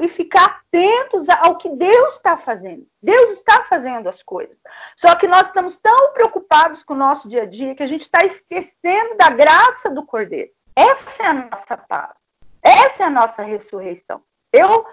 e 0.00 0.06
ficar 0.08 0.60
atentos 0.60 1.28
ao 1.28 1.56
que 1.56 1.68
Deus 1.70 2.14
está 2.14 2.36
fazendo. 2.36 2.86
Deus 3.02 3.30
está 3.30 3.64
fazendo 3.64 4.08
as 4.08 4.22
coisas. 4.22 4.56
Só 4.96 5.14
que 5.16 5.26
nós 5.26 5.48
estamos 5.48 5.76
tão 5.76 6.12
preocupados 6.12 6.82
com 6.82 6.94
o 6.94 6.96
nosso 6.96 7.28
dia 7.28 7.42
a 7.42 7.46
dia 7.46 7.74
que 7.74 7.82
a 7.82 7.86
gente 7.86 8.02
está 8.02 8.24
esquecendo 8.24 9.16
da 9.16 9.30
graça 9.30 9.90
do 9.90 10.06
Cordeiro. 10.06 10.50
Essa 10.76 11.24
é 11.24 11.26
a 11.26 11.34
nossa 11.34 11.76
paz. 11.76 12.14
Essa 12.62 13.02
é 13.02 13.06
a 13.06 13.10
nossa 13.10 13.42
ressurreição. 13.42 14.22
Eu 14.52 14.86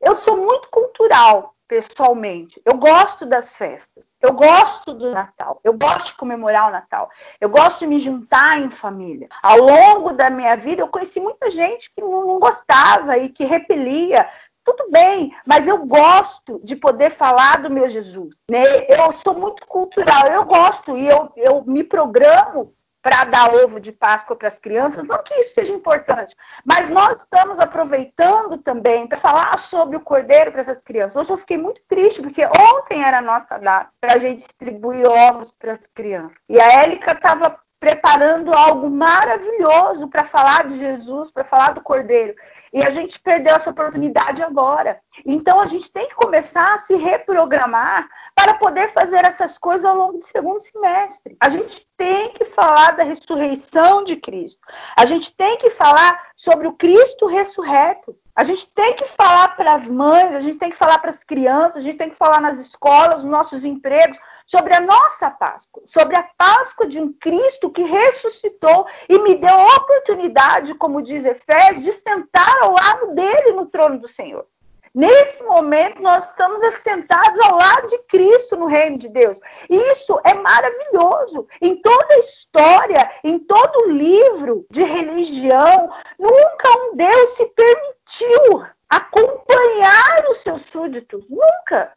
eu 0.00 0.16
sou 0.16 0.36
muito 0.36 0.68
cultural, 0.70 1.54
pessoalmente. 1.68 2.60
Eu 2.64 2.76
gosto 2.78 3.26
das 3.26 3.56
festas. 3.56 4.02
Eu 4.20 4.32
gosto 4.32 4.92
do 4.92 5.10
Natal. 5.10 5.60
Eu 5.62 5.72
gosto 5.74 6.06
de 6.06 6.14
comemorar 6.14 6.68
o 6.68 6.72
Natal. 6.72 7.10
Eu 7.40 7.48
gosto 7.48 7.80
de 7.80 7.86
me 7.86 7.98
juntar 7.98 8.60
em 8.60 8.70
família. 8.70 9.28
Ao 9.42 9.58
longo 9.58 10.12
da 10.12 10.28
minha 10.30 10.56
vida, 10.56 10.82
eu 10.82 10.88
conheci 10.88 11.20
muita 11.20 11.50
gente 11.50 11.90
que 11.94 12.00
não 12.00 12.38
gostava 12.38 13.18
e 13.18 13.28
que 13.28 13.44
repelia. 13.44 14.28
Tudo 14.64 14.90
bem, 14.90 15.34
mas 15.46 15.66
eu 15.66 15.86
gosto 15.86 16.60
de 16.62 16.76
poder 16.76 17.10
falar 17.10 17.62
do 17.62 17.70
meu 17.70 17.88
Jesus. 17.88 18.34
Né? 18.50 18.62
Eu 18.88 19.10
sou 19.12 19.34
muito 19.34 19.66
cultural, 19.66 20.26
eu 20.26 20.44
gosto 20.44 20.96
e 20.96 21.06
eu, 21.06 21.32
eu 21.36 21.64
me 21.64 21.82
programo 21.82 22.74
para 23.02 23.24
dar 23.24 23.54
ovo 23.54 23.80
de 23.80 23.92
Páscoa 23.92 24.36
para 24.36 24.48
as 24.48 24.58
crianças, 24.58 25.04
não 25.04 25.22
que 25.22 25.34
isso 25.34 25.54
seja 25.54 25.72
importante, 25.72 26.36
mas 26.64 26.90
nós 26.90 27.20
estamos 27.20 27.58
aproveitando 27.58 28.58
também 28.58 29.06
para 29.06 29.18
falar 29.18 29.58
sobre 29.58 29.96
o 29.96 30.00
cordeiro 30.00 30.52
para 30.52 30.60
essas 30.60 30.80
crianças. 30.82 31.16
Hoje 31.16 31.32
eu 31.32 31.38
fiquei 31.38 31.56
muito 31.56 31.82
triste, 31.88 32.20
porque 32.20 32.44
ontem 32.44 33.02
era 33.02 33.18
a 33.18 33.22
nossa 33.22 33.58
data 33.58 33.90
para 34.00 34.14
a 34.14 34.18
gente 34.18 34.38
distribuir 34.46 35.06
ovos 35.06 35.50
para 35.52 35.72
as 35.72 35.86
crianças. 35.94 36.36
E 36.48 36.60
a 36.60 36.82
Élica 36.82 37.12
estava 37.12 37.58
preparando 37.80 38.52
algo 38.52 38.90
maravilhoso 38.90 40.06
para 40.08 40.24
falar 40.24 40.68
de 40.68 40.76
Jesus, 40.76 41.30
para 41.30 41.44
falar 41.44 41.72
do 41.72 41.80
cordeiro. 41.80 42.34
E 42.72 42.82
a 42.82 42.90
gente 42.90 43.18
perdeu 43.18 43.56
essa 43.56 43.70
oportunidade 43.70 44.42
agora. 44.42 45.00
Então 45.26 45.60
a 45.60 45.66
gente 45.66 45.90
tem 45.90 46.08
que 46.08 46.14
começar 46.14 46.74
a 46.74 46.78
se 46.78 46.94
reprogramar 46.94 48.08
para 48.34 48.54
poder 48.54 48.92
fazer 48.92 49.24
essas 49.24 49.58
coisas 49.58 49.84
ao 49.84 49.96
longo 49.96 50.18
do 50.18 50.24
segundo 50.24 50.60
semestre. 50.60 51.36
A 51.40 51.48
gente 51.48 51.86
tem 51.96 52.32
que 52.32 52.44
falar 52.44 52.92
da 52.92 53.02
ressurreição 53.02 54.04
de 54.04 54.16
Cristo. 54.16 54.60
A 54.96 55.04
gente 55.04 55.34
tem 55.34 55.58
que 55.58 55.70
falar 55.70 56.20
sobre 56.36 56.66
o 56.68 56.72
Cristo 56.72 57.26
ressurreto. 57.26 58.16
A 58.34 58.44
gente 58.44 58.70
tem 58.70 58.94
que 58.94 59.04
falar 59.04 59.56
para 59.56 59.74
as 59.74 59.88
mães, 59.88 60.32
a 60.32 60.38
gente 60.38 60.56
tem 60.56 60.70
que 60.70 60.76
falar 60.76 60.98
para 60.98 61.10
as 61.10 61.22
crianças, 61.22 61.76
a 61.76 61.80
gente 61.82 61.98
tem 61.98 62.08
que 62.08 62.16
falar 62.16 62.40
nas 62.40 62.58
escolas, 62.58 63.22
nos 63.22 63.30
nossos 63.30 63.64
empregos, 63.64 64.18
sobre 64.50 64.74
a 64.74 64.80
nossa 64.80 65.30
Páscoa, 65.30 65.80
sobre 65.86 66.16
a 66.16 66.24
Páscoa 66.36 66.84
de 66.84 67.00
um 67.00 67.12
Cristo 67.12 67.70
que 67.70 67.84
ressuscitou 67.84 68.84
e 69.08 69.16
me 69.20 69.36
deu 69.36 69.54
a 69.54 69.76
oportunidade, 69.76 70.74
como 70.74 71.00
diz 71.00 71.24
Efésios, 71.24 71.84
de 71.84 71.92
sentar 71.92 72.60
ao 72.60 72.72
lado 72.72 73.14
dele 73.14 73.52
no 73.52 73.66
trono 73.66 74.00
do 74.00 74.08
Senhor. 74.08 74.44
Nesse 74.92 75.44
momento, 75.44 76.02
nós 76.02 76.30
estamos 76.30 76.60
assentados 76.64 77.40
ao 77.42 77.58
lado 77.58 77.86
de 77.86 77.98
Cristo 78.08 78.56
no 78.56 78.66
reino 78.66 78.98
de 78.98 79.08
Deus. 79.08 79.38
Isso 79.68 80.20
é 80.24 80.34
maravilhoso. 80.34 81.46
Em 81.62 81.80
toda 81.80 82.12
a 82.12 82.18
história, 82.18 83.08
em 83.22 83.38
todo 83.38 83.92
livro 83.92 84.66
de 84.68 84.82
religião, 84.82 85.92
nunca 86.18 86.70
um 86.88 86.96
Deus 86.96 87.30
se 87.36 87.46
permitiu 87.46 88.66
acompanhar 88.88 90.26
os 90.28 90.38
seus 90.38 90.62
súditos. 90.62 91.30
Nunca. 91.30 91.92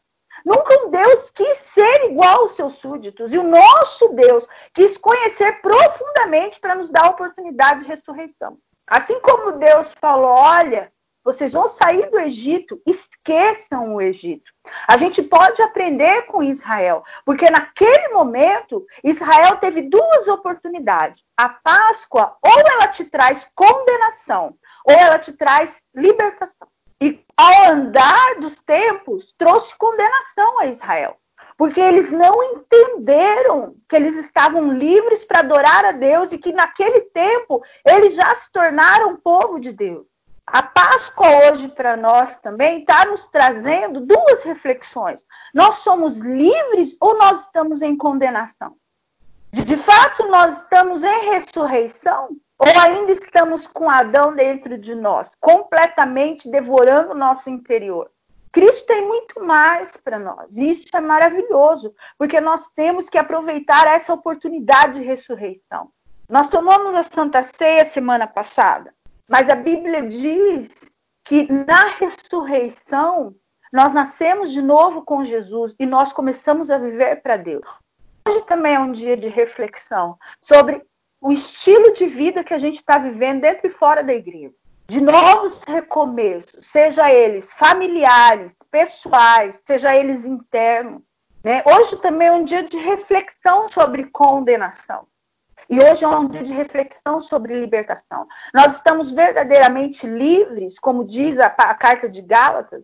Nunca 0.45 0.85
um 0.85 0.89
Deus 0.89 1.31
quis 1.31 1.57
ser 1.57 2.05
igual 2.05 2.41
aos 2.41 2.55
seus 2.55 2.73
súditos. 2.73 3.31
E 3.33 3.37
o 3.37 3.43
nosso 3.43 4.09
Deus 4.09 4.47
quis 4.73 4.97
conhecer 4.97 5.61
profundamente 5.61 6.59
para 6.59 6.75
nos 6.75 6.89
dar 6.89 7.05
a 7.05 7.09
oportunidade 7.09 7.81
de 7.81 7.87
ressurreição. 7.87 8.57
Assim 8.87 9.19
como 9.21 9.53
Deus 9.53 9.93
falou: 9.93 10.29
olha, 10.29 10.91
vocês 11.23 11.53
vão 11.53 11.69
sair 11.69 12.09
do 12.09 12.19
Egito, 12.19 12.81
esqueçam 12.85 13.95
o 13.95 14.01
Egito. 14.01 14.51
A 14.87 14.97
gente 14.97 15.23
pode 15.23 15.61
aprender 15.61 16.23
com 16.23 16.43
Israel, 16.43 17.03
porque 17.25 17.49
naquele 17.49 18.09
momento 18.09 18.85
Israel 19.03 19.55
teve 19.57 19.83
duas 19.83 20.27
oportunidades. 20.27 21.23
A 21.37 21.47
Páscoa, 21.47 22.35
ou 22.41 22.59
ela 22.59 22.87
te 22.89 23.05
traz 23.05 23.49
condenação, 23.55 24.57
ou 24.85 24.93
ela 24.93 25.17
te 25.17 25.31
traz 25.31 25.81
libertação. 25.95 26.67
E 27.01 27.23
ao 27.37 27.71
andar 27.71 28.39
dos 28.39 28.61
tempos, 28.61 29.33
trouxe 29.37 29.77
condenação 29.77 30.22
a 30.63 30.67
Israel. 30.67 31.17
Porque 31.57 31.79
eles 31.79 32.11
não 32.11 32.41
entenderam 32.43 33.75
que 33.87 33.95
eles 33.95 34.15
estavam 34.15 34.73
livres 34.73 35.23
para 35.23 35.39
adorar 35.39 35.85
a 35.85 35.91
Deus 35.91 36.31
e 36.31 36.37
que 36.37 36.51
naquele 36.51 37.01
tempo 37.01 37.61
eles 37.85 38.15
já 38.15 38.33
se 38.35 38.51
tornaram 38.51 39.15
povo 39.17 39.59
de 39.59 39.71
Deus. 39.71 40.07
A 40.45 40.61
Páscoa 40.61 41.27
hoje 41.47 41.69
para 41.69 41.95
nós 41.95 42.37
também 42.37 42.79
está 42.79 43.05
nos 43.05 43.29
trazendo 43.29 44.01
duas 44.01 44.43
reflexões. 44.43 45.25
Nós 45.53 45.75
somos 45.75 46.17
livres 46.17 46.97
ou 46.99 47.17
nós 47.17 47.43
estamos 47.43 47.81
em 47.81 47.95
condenação? 47.95 48.75
De 49.51 49.77
fato, 49.77 50.27
nós 50.27 50.61
estamos 50.61 51.03
em 51.03 51.29
ressurreição 51.29 52.29
ou 52.57 52.81
ainda 52.81 53.11
estamos 53.11 53.67
com 53.67 53.89
Adão 53.89 54.35
dentro 54.35 54.77
de 54.77 54.95
nós, 54.95 55.35
completamente 55.39 56.49
devorando 56.49 57.11
o 57.11 57.17
nosso 57.17 57.49
interior? 57.49 58.09
Cristo 58.53 58.85
tem 58.85 59.05
muito 59.05 59.43
mais 59.43 59.97
para 59.97 60.19
nós. 60.19 60.55
E 60.55 60.69
isso 60.69 60.85
é 60.93 61.01
maravilhoso, 61.01 61.93
porque 62.19 62.39
nós 62.39 62.69
temos 62.69 63.09
que 63.09 63.17
aproveitar 63.17 63.87
essa 63.87 64.13
oportunidade 64.13 64.99
de 64.99 65.05
ressurreição. 65.05 65.89
Nós 66.29 66.47
tomamos 66.47 66.93
a 66.93 67.01
Santa 67.01 67.41
Ceia 67.41 67.83
semana 67.83 68.27
passada, 68.27 68.93
mas 69.27 69.49
a 69.49 69.55
Bíblia 69.55 70.03
diz 70.07 70.69
que 71.25 71.51
na 71.51 71.87
ressurreição 71.97 73.35
nós 73.71 73.91
nascemos 73.91 74.51
de 74.51 74.61
novo 74.61 75.01
com 75.01 75.25
Jesus 75.25 75.75
e 75.79 75.85
nós 75.87 76.13
começamos 76.13 76.69
a 76.69 76.77
viver 76.77 77.23
para 77.23 77.37
Deus. 77.37 77.65
Hoje 78.27 78.45
também 78.45 78.75
é 78.75 78.79
um 78.79 78.91
dia 78.91 79.17
de 79.17 79.29
reflexão 79.29 80.15
sobre 80.39 80.85
o 81.19 81.31
estilo 81.31 81.91
de 81.93 82.05
vida 82.05 82.43
que 82.43 82.53
a 82.53 82.59
gente 82.59 82.75
está 82.75 82.99
vivendo 82.99 83.41
dentro 83.41 83.65
e 83.65 83.71
fora 83.71 84.03
da 84.03 84.13
igreja. 84.13 84.53
De 84.87 84.99
novos 84.99 85.63
recomeços, 85.63 86.65
seja 86.65 87.11
eles 87.11 87.53
familiares, 87.53 88.55
pessoais, 88.69 89.61
seja 89.65 89.95
eles 89.95 90.25
internos. 90.25 91.01
Né? 91.43 91.63
Hoje 91.65 91.97
também 91.97 92.27
é 92.27 92.31
um 92.31 92.43
dia 92.43 92.63
de 92.63 92.77
reflexão 92.77 93.67
sobre 93.69 94.05
condenação. 94.05 95.07
E 95.69 95.79
hoje 95.79 96.03
é 96.03 96.07
um 96.07 96.27
dia 96.27 96.43
de 96.43 96.53
reflexão 96.53 97.21
sobre 97.21 97.59
libertação. 97.59 98.27
Nós 98.53 98.75
estamos 98.75 99.11
verdadeiramente 99.11 100.05
livres, 100.05 100.77
como 100.77 101.05
diz 101.05 101.39
a, 101.39 101.47
a 101.47 101.73
carta 101.73 102.09
de 102.09 102.21
Gálatas. 102.21 102.83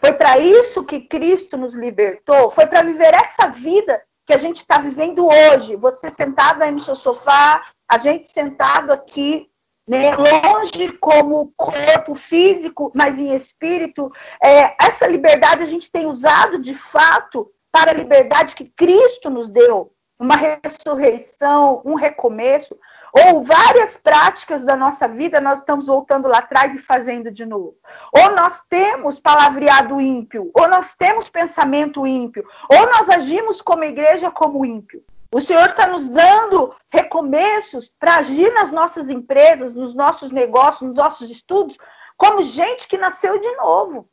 Foi 0.00 0.12
para 0.12 0.38
isso 0.38 0.84
que 0.84 1.00
Cristo 1.00 1.56
nos 1.56 1.74
libertou, 1.74 2.50
foi 2.50 2.66
para 2.66 2.82
viver 2.82 3.14
essa 3.14 3.48
vida 3.48 4.02
que 4.26 4.32
a 4.32 4.38
gente 4.38 4.58
está 4.58 4.78
vivendo 4.78 5.26
hoje. 5.26 5.76
Você 5.76 6.10
sentado 6.10 6.62
aí 6.62 6.70
no 6.70 6.80
seu 6.80 6.96
sofá, 6.96 7.62
a 7.88 7.98
gente 7.98 8.32
sentado 8.32 8.92
aqui, 8.92 9.48
né, 9.86 10.14
longe 10.16 10.92
como 11.00 11.52
corpo 11.56 12.14
físico, 12.14 12.92
mas 12.94 13.18
em 13.18 13.34
espírito. 13.34 14.10
É, 14.42 14.74
essa 14.84 15.06
liberdade 15.06 15.62
a 15.62 15.66
gente 15.66 15.90
tem 15.90 16.06
usado 16.06 16.58
de 16.58 16.74
fato 16.74 17.50
para 17.70 17.90
a 17.90 17.94
liberdade 17.94 18.54
que 18.54 18.64
Cristo 18.64 19.30
nos 19.30 19.50
deu. 19.50 19.92
Uma 20.18 20.36
ressurreição, 20.36 21.82
um 21.84 21.94
recomeço, 21.94 22.78
ou 23.12 23.42
várias 23.42 23.96
práticas 23.96 24.64
da 24.64 24.76
nossa 24.76 25.08
vida 25.08 25.40
nós 25.40 25.58
estamos 25.58 25.88
voltando 25.88 26.28
lá 26.28 26.38
atrás 26.38 26.74
e 26.74 26.78
fazendo 26.78 27.28
de 27.28 27.44
novo. 27.44 27.74
Ou 28.12 28.30
nós 28.36 28.64
temos 28.68 29.18
palavreado 29.18 30.00
ímpio, 30.00 30.48
ou 30.54 30.68
nós 30.68 30.94
temos 30.94 31.28
pensamento 31.28 32.06
ímpio, 32.06 32.46
ou 32.70 32.86
nós 32.86 33.08
agimos 33.08 33.60
como 33.60 33.82
igreja 33.82 34.30
como 34.30 34.64
ímpio. 34.64 35.02
O 35.34 35.40
Senhor 35.40 35.70
está 35.70 35.86
nos 35.86 36.10
dando 36.10 36.74
recomeços 36.90 37.90
para 37.98 38.16
agir 38.16 38.52
nas 38.52 38.70
nossas 38.70 39.08
empresas, 39.08 39.72
nos 39.72 39.94
nossos 39.94 40.30
negócios, 40.30 40.82
nos 40.82 40.94
nossos 40.94 41.30
estudos, 41.30 41.78
como 42.18 42.42
gente 42.42 42.86
que 42.86 42.98
nasceu 42.98 43.38
de 43.38 43.50
novo. 43.56 44.06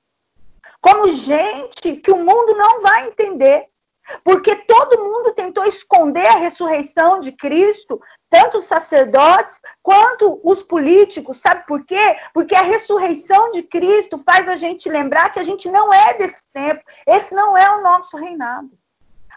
Como 0.82 1.12
gente 1.12 1.98
que 1.98 2.10
o 2.10 2.24
mundo 2.24 2.56
não 2.56 2.82
vai 2.82 3.08
entender. 3.08 3.66
Porque 4.24 4.56
todo 4.56 5.04
mundo 5.04 5.34
tentou 5.34 5.66
esconder 5.66 6.26
a 6.26 6.38
ressurreição 6.38 7.20
de 7.20 7.34
Cristo, 7.34 8.02
tanto 8.30 8.60
os 8.60 8.66
sacerdotes 8.66 9.60
quanto 9.84 10.40
os 10.42 10.62
políticos. 10.62 11.42
Sabe 11.42 11.66
por 11.68 11.86
quê? 11.86 12.18
Porque 12.34 12.56
a 12.56 12.62
ressurreição 12.62 13.52
de 13.52 13.62
Cristo 13.64 14.18
faz 14.18 14.48
a 14.48 14.56
gente 14.56 14.88
lembrar 14.90 15.32
que 15.32 15.40
a 15.40 15.44
gente 15.44 15.70
não 15.70 15.94
é 15.94 16.14
desse 16.14 16.44
tempo. 16.54 16.82
Esse 17.06 17.36
não 17.36 17.58
é 17.58 17.70
o 17.78 17.82
nosso 17.82 18.16
reinado. 18.16 18.70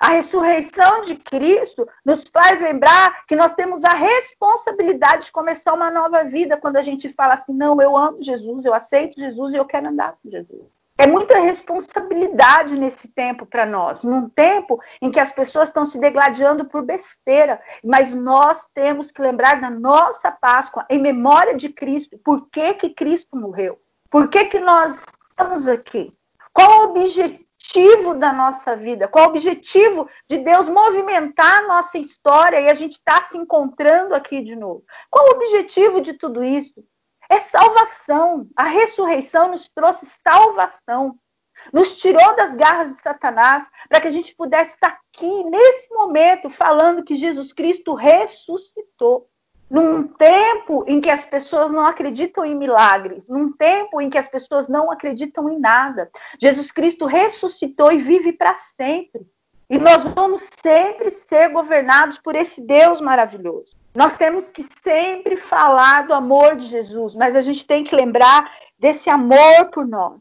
A 0.02 0.08
ressurreição 0.08 1.02
de 1.02 1.14
Cristo 1.14 1.88
nos 2.04 2.24
faz 2.24 2.60
lembrar 2.60 3.24
que 3.24 3.36
nós 3.36 3.54
temos 3.54 3.84
a 3.84 3.94
responsabilidade 3.94 5.26
de 5.26 5.32
começar 5.32 5.72
uma 5.72 5.92
nova 5.92 6.24
vida 6.24 6.56
quando 6.56 6.76
a 6.76 6.82
gente 6.82 7.08
fala 7.08 7.34
assim: 7.34 7.54
não, 7.54 7.80
eu 7.80 7.96
amo 7.96 8.20
Jesus, 8.20 8.64
eu 8.64 8.74
aceito 8.74 9.20
Jesus 9.20 9.54
e 9.54 9.58
eu 9.58 9.64
quero 9.64 9.86
andar 9.86 10.16
com 10.20 10.28
Jesus. 10.28 10.62
É 10.98 11.06
muita 11.06 11.38
responsabilidade 11.38 12.76
nesse 12.76 13.06
tempo 13.12 13.46
para 13.46 13.64
nós, 13.64 14.02
num 14.02 14.28
tempo 14.28 14.80
em 15.00 15.08
que 15.08 15.20
as 15.20 15.30
pessoas 15.30 15.68
estão 15.68 15.86
se 15.86 16.00
degladiando 16.00 16.64
por 16.64 16.82
besteira, 16.82 17.62
mas 17.84 18.12
nós 18.12 18.68
temos 18.74 19.12
que 19.12 19.22
lembrar 19.22 19.60
da 19.60 19.70
nossa 19.70 20.32
Páscoa 20.32 20.84
em 20.90 21.00
memória 21.00 21.54
de 21.56 21.68
Cristo. 21.68 22.18
Por 22.18 22.48
que, 22.50 22.74
que 22.74 22.90
Cristo 22.90 23.36
morreu? 23.36 23.78
Por 24.10 24.26
que, 24.26 24.46
que 24.46 24.58
nós 24.58 25.04
estamos 25.30 25.68
aqui? 25.68 26.12
Qual 26.52 26.80
o 26.80 26.90
objetivo 26.90 27.51
da 28.18 28.32
nossa 28.32 28.76
vida? 28.76 29.08
Qual 29.08 29.26
o 29.26 29.28
objetivo 29.28 30.08
de 30.28 30.38
Deus 30.38 30.68
movimentar 30.68 31.58
a 31.58 31.68
nossa 31.68 31.98
história 31.98 32.60
e 32.60 32.70
a 32.70 32.74
gente 32.74 32.92
está 32.92 33.22
se 33.22 33.36
encontrando 33.36 34.14
aqui 34.14 34.42
de 34.42 34.54
novo? 34.54 34.84
Qual 35.10 35.26
o 35.26 35.36
objetivo 35.36 36.00
de 36.00 36.14
tudo 36.14 36.44
isso? 36.44 36.84
é 37.32 37.38
salvação. 37.38 38.46
A 38.54 38.64
ressurreição 38.64 39.48
nos 39.48 39.66
trouxe 39.68 40.06
salvação. 40.22 41.16
Nos 41.72 41.96
tirou 41.96 42.36
das 42.36 42.54
garras 42.54 42.90
de 42.90 43.00
Satanás 43.00 43.66
para 43.88 44.00
que 44.00 44.08
a 44.08 44.10
gente 44.10 44.34
pudesse 44.34 44.74
estar 44.74 45.00
aqui, 45.08 45.44
nesse 45.44 45.88
momento, 45.94 46.50
falando 46.50 47.04
que 47.04 47.16
Jesus 47.16 47.52
Cristo 47.52 47.94
ressuscitou. 47.94 49.28
Num 49.72 50.02
tempo 50.06 50.84
em 50.86 51.00
que 51.00 51.08
as 51.08 51.24
pessoas 51.24 51.72
não 51.72 51.86
acreditam 51.86 52.44
em 52.44 52.54
milagres, 52.54 53.26
num 53.26 53.50
tempo 53.50 54.02
em 54.02 54.10
que 54.10 54.18
as 54.18 54.28
pessoas 54.28 54.68
não 54.68 54.92
acreditam 54.92 55.48
em 55.48 55.58
nada, 55.58 56.10
Jesus 56.38 56.70
Cristo 56.70 57.06
ressuscitou 57.06 57.90
e 57.90 57.96
vive 57.96 58.34
para 58.34 58.54
sempre. 58.54 59.22
E 59.70 59.78
nós 59.78 60.04
vamos 60.04 60.50
sempre 60.62 61.10
ser 61.10 61.48
governados 61.48 62.18
por 62.18 62.36
esse 62.36 62.60
Deus 62.60 63.00
maravilhoso. 63.00 63.74
Nós 63.94 64.18
temos 64.18 64.50
que 64.50 64.62
sempre 64.82 65.38
falar 65.38 66.06
do 66.06 66.12
amor 66.12 66.56
de 66.56 66.66
Jesus, 66.66 67.14
mas 67.14 67.34
a 67.34 67.40
gente 67.40 67.66
tem 67.66 67.82
que 67.82 67.96
lembrar 67.96 68.52
desse 68.78 69.08
amor 69.08 69.70
por 69.72 69.86
nós, 69.86 70.20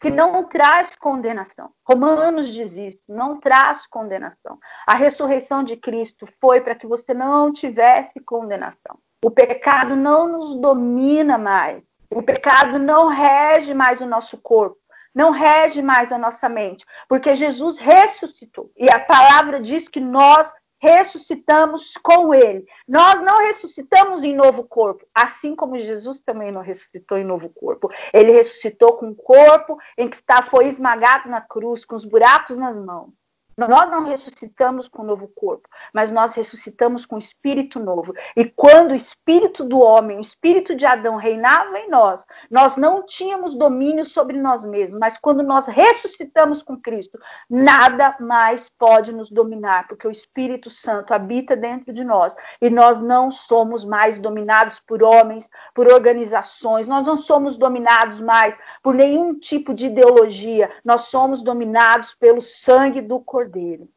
que 0.00 0.10
não 0.10 0.44
traz 0.44 0.94
condenação. 0.94 1.70
Romanos 1.84 2.52
diz 2.52 2.76
isso, 2.76 3.00
não 3.08 3.40
traz 3.40 3.86
condenação. 3.86 4.58
A 4.86 4.94
ressurreição 4.94 5.62
de 5.62 5.76
Cristo 5.76 6.26
foi 6.40 6.60
para 6.60 6.74
que 6.74 6.86
você 6.86 7.14
não 7.14 7.52
tivesse 7.52 8.20
condenação. 8.20 8.98
O 9.24 9.30
pecado 9.30 9.96
não 9.96 10.28
nos 10.28 10.58
domina 10.58 11.38
mais. 11.38 11.82
O 12.10 12.22
pecado 12.22 12.78
não 12.78 13.08
rege 13.08 13.74
mais 13.74 14.00
o 14.00 14.06
nosso 14.06 14.38
corpo, 14.38 14.78
não 15.14 15.30
rege 15.30 15.82
mais 15.82 16.12
a 16.12 16.18
nossa 16.18 16.48
mente, 16.48 16.84
porque 17.08 17.34
Jesus 17.34 17.78
ressuscitou. 17.78 18.70
E 18.76 18.88
a 18.88 19.00
palavra 19.00 19.60
diz 19.60 19.88
que 19.88 19.98
nós 19.98 20.52
ressuscitamos 20.78 21.94
com 22.02 22.34
ele. 22.34 22.66
Nós 22.86 23.20
não 23.22 23.38
ressuscitamos 23.38 24.22
em 24.24 24.34
novo 24.34 24.64
corpo, 24.64 25.06
assim 25.14 25.54
como 25.54 25.78
Jesus 25.78 26.20
também 26.20 26.52
não 26.52 26.60
ressuscitou 26.60 27.18
em 27.18 27.24
novo 27.24 27.48
corpo. 27.48 27.90
Ele 28.12 28.32
ressuscitou 28.32 28.94
com 28.94 29.08
um 29.08 29.14
corpo 29.14 29.78
em 29.96 30.08
que 30.08 30.16
está, 30.16 30.42
foi 30.42 30.66
esmagado 30.66 31.28
na 31.28 31.40
cruz, 31.40 31.84
com 31.84 31.94
os 31.94 32.04
buracos 32.04 32.56
nas 32.56 32.78
mãos. 32.78 33.10
Nós 33.56 33.90
não 33.90 34.04
ressuscitamos 34.04 34.86
com 34.86 35.02
um 35.02 35.06
novo 35.06 35.28
corpo, 35.28 35.66
mas 35.90 36.12
nós 36.12 36.34
ressuscitamos 36.34 37.06
com 37.06 37.14
um 37.14 37.18
espírito 37.18 37.80
novo. 37.80 38.12
E 38.36 38.44
quando 38.44 38.90
o 38.90 38.94
espírito 38.94 39.64
do 39.64 39.80
homem, 39.80 40.18
o 40.18 40.20
espírito 40.20 40.74
de 40.74 40.84
Adão 40.84 41.16
reinava 41.16 41.78
em 41.78 41.88
nós, 41.88 42.26
nós 42.50 42.76
não 42.76 43.06
tínhamos 43.06 43.54
domínio 43.54 44.04
sobre 44.04 44.38
nós 44.38 44.62
mesmos, 44.66 45.00
mas 45.00 45.16
quando 45.16 45.42
nós 45.42 45.66
ressuscitamos 45.68 46.62
com 46.62 46.78
Cristo, 46.78 47.18
nada 47.48 48.14
mais 48.20 48.68
pode 48.68 49.10
nos 49.10 49.30
dominar, 49.30 49.88
porque 49.88 50.06
o 50.06 50.10
Espírito 50.10 50.68
Santo 50.68 51.14
habita 51.14 51.56
dentro 51.56 51.94
de 51.94 52.04
nós. 52.04 52.36
E 52.60 52.68
nós 52.68 53.00
não 53.00 53.32
somos 53.32 53.86
mais 53.86 54.18
dominados 54.18 54.80
por 54.80 55.02
homens, 55.02 55.48
por 55.74 55.90
organizações, 55.90 56.86
nós 56.86 57.06
não 57.06 57.16
somos 57.16 57.56
dominados 57.56 58.20
mais 58.20 58.58
por 58.82 58.94
nenhum 58.94 59.38
tipo 59.38 59.72
de 59.72 59.86
ideologia, 59.86 60.70
nós 60.84 61.04
somos 61.04 61.42
dominados 61.42 62.14
pelo 62.14 62.42
sangue 62.42 63.00
do 63.00 63.18
Cordeiro 63.18 63.45
Cordeiro. 63.46 63.88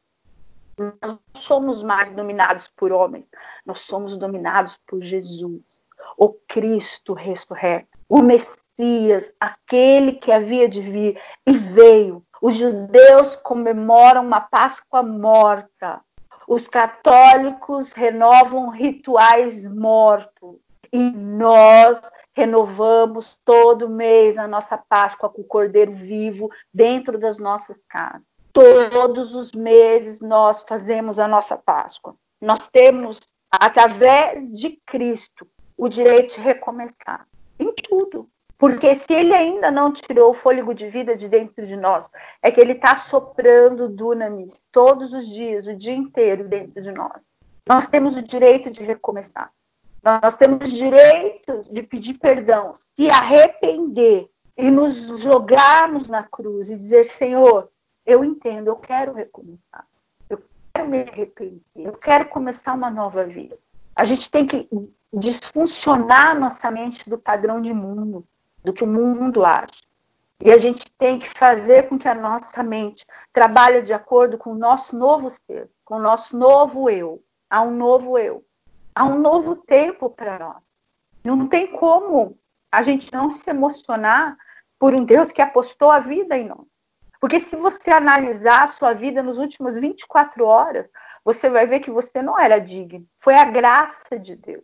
Nós 0.77 1.19
não 1.33 1.41
somos 1.41 1.83
mais 1.83 2.09
dominados 2.09 2.69
por 2.69 2.91
homens, 2.91 3.27
nós 3.65 3.81
somos 3.81 4.15
dominados 4.15 4.79
por 4.87 5.01
Jesus, 5.01 5.83
o 6.15 6.29
Cristo 6.47 7.13
ressurreto, 7.13 7.87
o 8.07 8.21
Messias, 8.21 9.33
aquele 9.39 10.13
que 10.13 10.31
havia 10.31 10.69
de 10.69 10.79
vir 10.79 11.21
e 11.45 11.57
veio. 11.57 12.23
Os 12.41 12.55
judeus 12.55 13.35
comemoram 13.35 14.25
uma 14.25 14.39
Páscoa 14.39 15.03
morta. 15.03 15.99
Os 16.47 16.67
católicos 16.67 17.91
renovam 17.91 18.69
rituais 18.69 19.67
mortos. 19.67 20.57
E 20.93 21.11
nós 21.11 21.99
renovamos 22.33 23.37
todo 23.43 23.89
mês 23.89 24.37
a 24.37 24.47
nossa 24.47 24.77
Páscoa 24.77 25.29
com 25.29 25.41
o 25.41 25.45
Cordeiro 25.45 25.93
vivo 25.93 26.49
dentro 26.73 27.19
das 27.19 27.37
nossas 27.37 27.77
casas. 27.89 28.28
Todos 28.51 29.35
os 29.35 29.51
meses 29.51 30.21
nós 30.21 30.63
fazemos 30.63 31.19
a 31.19 31.27
nossa 31.27 31.57
Páscoa. 31.57 32.15
Nós 32.41 32.69
temos, 32.69 33.19
através 33.51 34.57
de 34.57 34.79
Cristo, 34.85 35.47
o 35.77 35.87
direito 35.87 36.35
de 36.35 36.41
recomeçar 36.41 37.27
em 37.59 37.73
tudo. 37.73 38.29
Porque 38.57 38.93
se 38.93 39.13
ele 39.13 39.33
ainda 39.33 39.71
não 39.71 39.93
tirou 39.93 40.31
o 40.31 40.33
fôlego 40.33 40.73
de 40.73 40.89
vida 40.89 41.15
de 41.15 41.29
dentro 41.29 41.65
de 41.65 41.77
nós, 41.77 42.11
é 42.41 42.51
que 42.51 42.59
ele 42.59 42.73
está 42.73 42.97
soprando 42.97 43.87
dunamis 43.87 44.61
todos 44.69 45.13
os 45.13 45.25
dias, 45.27 45.65
o 45.65 45.75
dia 45.75 45.93
inteiro 45.93 46.47
dentro 46.47 46.81
de 46.81 46.91
nós. 46.91 47.21
Nós 47.67 47.87
temos 47.87 48.17
o 48.17 48.21
direito 48.21 48.69
de 48.69 48.83
recomeçar. 48.83 49.49
Nós 50.03 50.35
temos 50.35 50.71
o 50.71 50.75
direito 50.75 51.61
de 51.71 51.83
pedir 51.83 52.15
perdão, 52.15 52.73
se 52.75 53.09
arrepender 53.09 54.29
e 54.57 54.69
nos 54.69 55.19
jogarmos 55.21 56.09
na 56.09 56.23
cruz 56.23 56.69
e 56.69 56.77
dizer: 56.77 57.05
Senhor, 57.05 57.69
eu 58.05 58.23
entendo, 58.23 58.67
eu 58.67 58.75
quero 58.75 59.13
recomeçar. 59.13 59.85
Eu 60.29 60.41
quero 60.73 60.87
me 60.87 61.01
arrepender. 61.01 61.61
Eu 61.75 61.93
quero 61.93 62.25
começar 62.29 62.73
uma 62.73 62.89
nova 62.89 63.23
vida. 63.25 63.57
A 63.95 64.03
gente 64.03 64.29
tem 64.29 64.45
que 64.45 64.67
desfuncionar 65.11 66.39
nossa 66.39 66.69
mente 66.71 67.09
do 67.09 67.17
padrão 67.17 67.61
de 67.61 67.73
mundo, 67.73 68.25
do 68.63 68.73
que 68.73 68.83
o 68.83 68.87
mundo 68.87 69.43
acha. 69.43 69.89
E 70.41 70.51
a 70.51 70.57
gente 70.57 70.89
tem 70.91 71.19
que 71.19 71.29
fazer 71.29 71.89
com 71.89 71.99
que 71.99 72.07
a 72.07 72.15
nossa 72.15 72.63
mente 72.63 73.05
trabalhe 73.33 73.81
de 73.81 73.91
acordo 73.91 74.37
com 74.37 74.51
o 74.51 74.57
nosso 74.57 74.97
novo 74.97 75.29
ser, 75.29 75.69
com 75.83 75.95
o 75.95 76.01
nosso 76.01 76.37
novo 76.37 76.89
eu. 76.89 77.21
Há 77.49 77.61
um 77.61 77.75
novo 77.75 78.17
eu. 78.17 78.45
Há 78.95 79.03
um 79.03 79.19
novo 79.19 79.57
tempo 79.57 80.09
para 80.09 80.39
nós. 80.39 80.63
Não 81.23 81.47
tem 81.47 81.67
como 81.67 82.37
a 82.71 82.81
gente 82.81 83.11
não 83.11 83.29
se 83.29 83.49
emocionar 83.49 84.37
por 84.77 84.93
um 84.93 85.03
Deus 85.03 85.31
que 85.31 85.41
apostou 85.41 85.91
a 85.91 85.99
vida 85.99 86.37
em 86.37 86.47
nós. 86.47 86.65
Porque 87.19 87.39
se 87.39 87.55
você 87.55 87.91
analisar 87.91 88.63
a 88.63 88.67
sua 88.67 88.93
vida 88.93 89.21
nos 89.21 89.37
últimos 89.37 89.75
24 89.75 90.45
horas, 90.45 90.89
você 91.23 91.49
vai 91.49 91.67
ver 91.67 91.81
que 91.81 91.91
você 91.91 92.21
não 92.21 92.39
era 92.39 92.59
digno. 92.59 93.05
Foi 93.19 93.35
a 93.35 93.43
graça 93.43 94.17
de 94.17 94.35
Deus. 94.35 94.63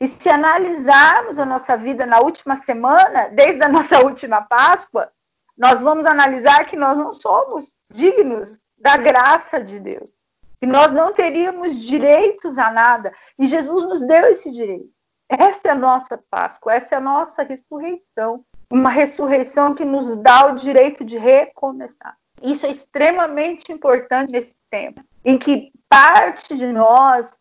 E 0.00 0.06
se 0.06 0.28
analisarmos 0.28 1.38
a 1.38 1.44
nossa 1.44 1.76
vida 1.76 2.06
na 2.06 2.20
última 2.20 2.54
semana, 2.54 3.28
desde 3.28 3.62
a 3.64 3.68
nossa 3.68 3.98
última 4.04 4.42
Páscoa, 4.42 5.10
nós 5.56 5.80
vamos 5.80 6.06
analisar 6.06 6.64
que 6.66 6.76
nós 6.76 6.98
não 6.98 7.12
somos 7.12 7.72
dignos 7.90 8.60
da 8.78 8.96
graça 8.96 9.58
de 9.58 9.80
Deus. 9.80 10.12
Que 10.60 10.66
nós 10.66 10.92
não 10.92 11.12
teríamos 11.12 11.80
direitos 11.80 12.58
a 12.58 12.70
nada. 12.70 13.12
E 13.38 13.48
Jesus 13.48 13.84
nos 13.84 14.06
deu 14.06 14.26
esse 14.26 14.50
direito. 14.50 14.90
Essa 15.28 15.68
é 15.68 15.70
a 15.72 15.74
nossa 15.74 16.22
Páscoa, 16.30 16.74
essa 16.74 16.94
é 16.94 16.98
a 16.98 17.00
nossa 17.00 17.42
ressurreição 17.42 18.44
uma 18.70 18.90
ressurreição 18.90 19.74
que 19.74 19.84
nos 19.84 20.16
dá 20.16 20.46
o 20.46 20.54
direito 20.54 21.04
de 21.04 21.16
recomeçar. 21.16 22.16
Isso 22.42 22.66
é 22.66 22.70
extremamente 22.70 23.72
importante 23.72 24.30
nesse 24.30 24.54
tempo, 24.70 25.02
em 25.24 25.38
que 25.38 25.72
parte 25.88 26.56
de 26.56 26.66
nós 26.66 27.38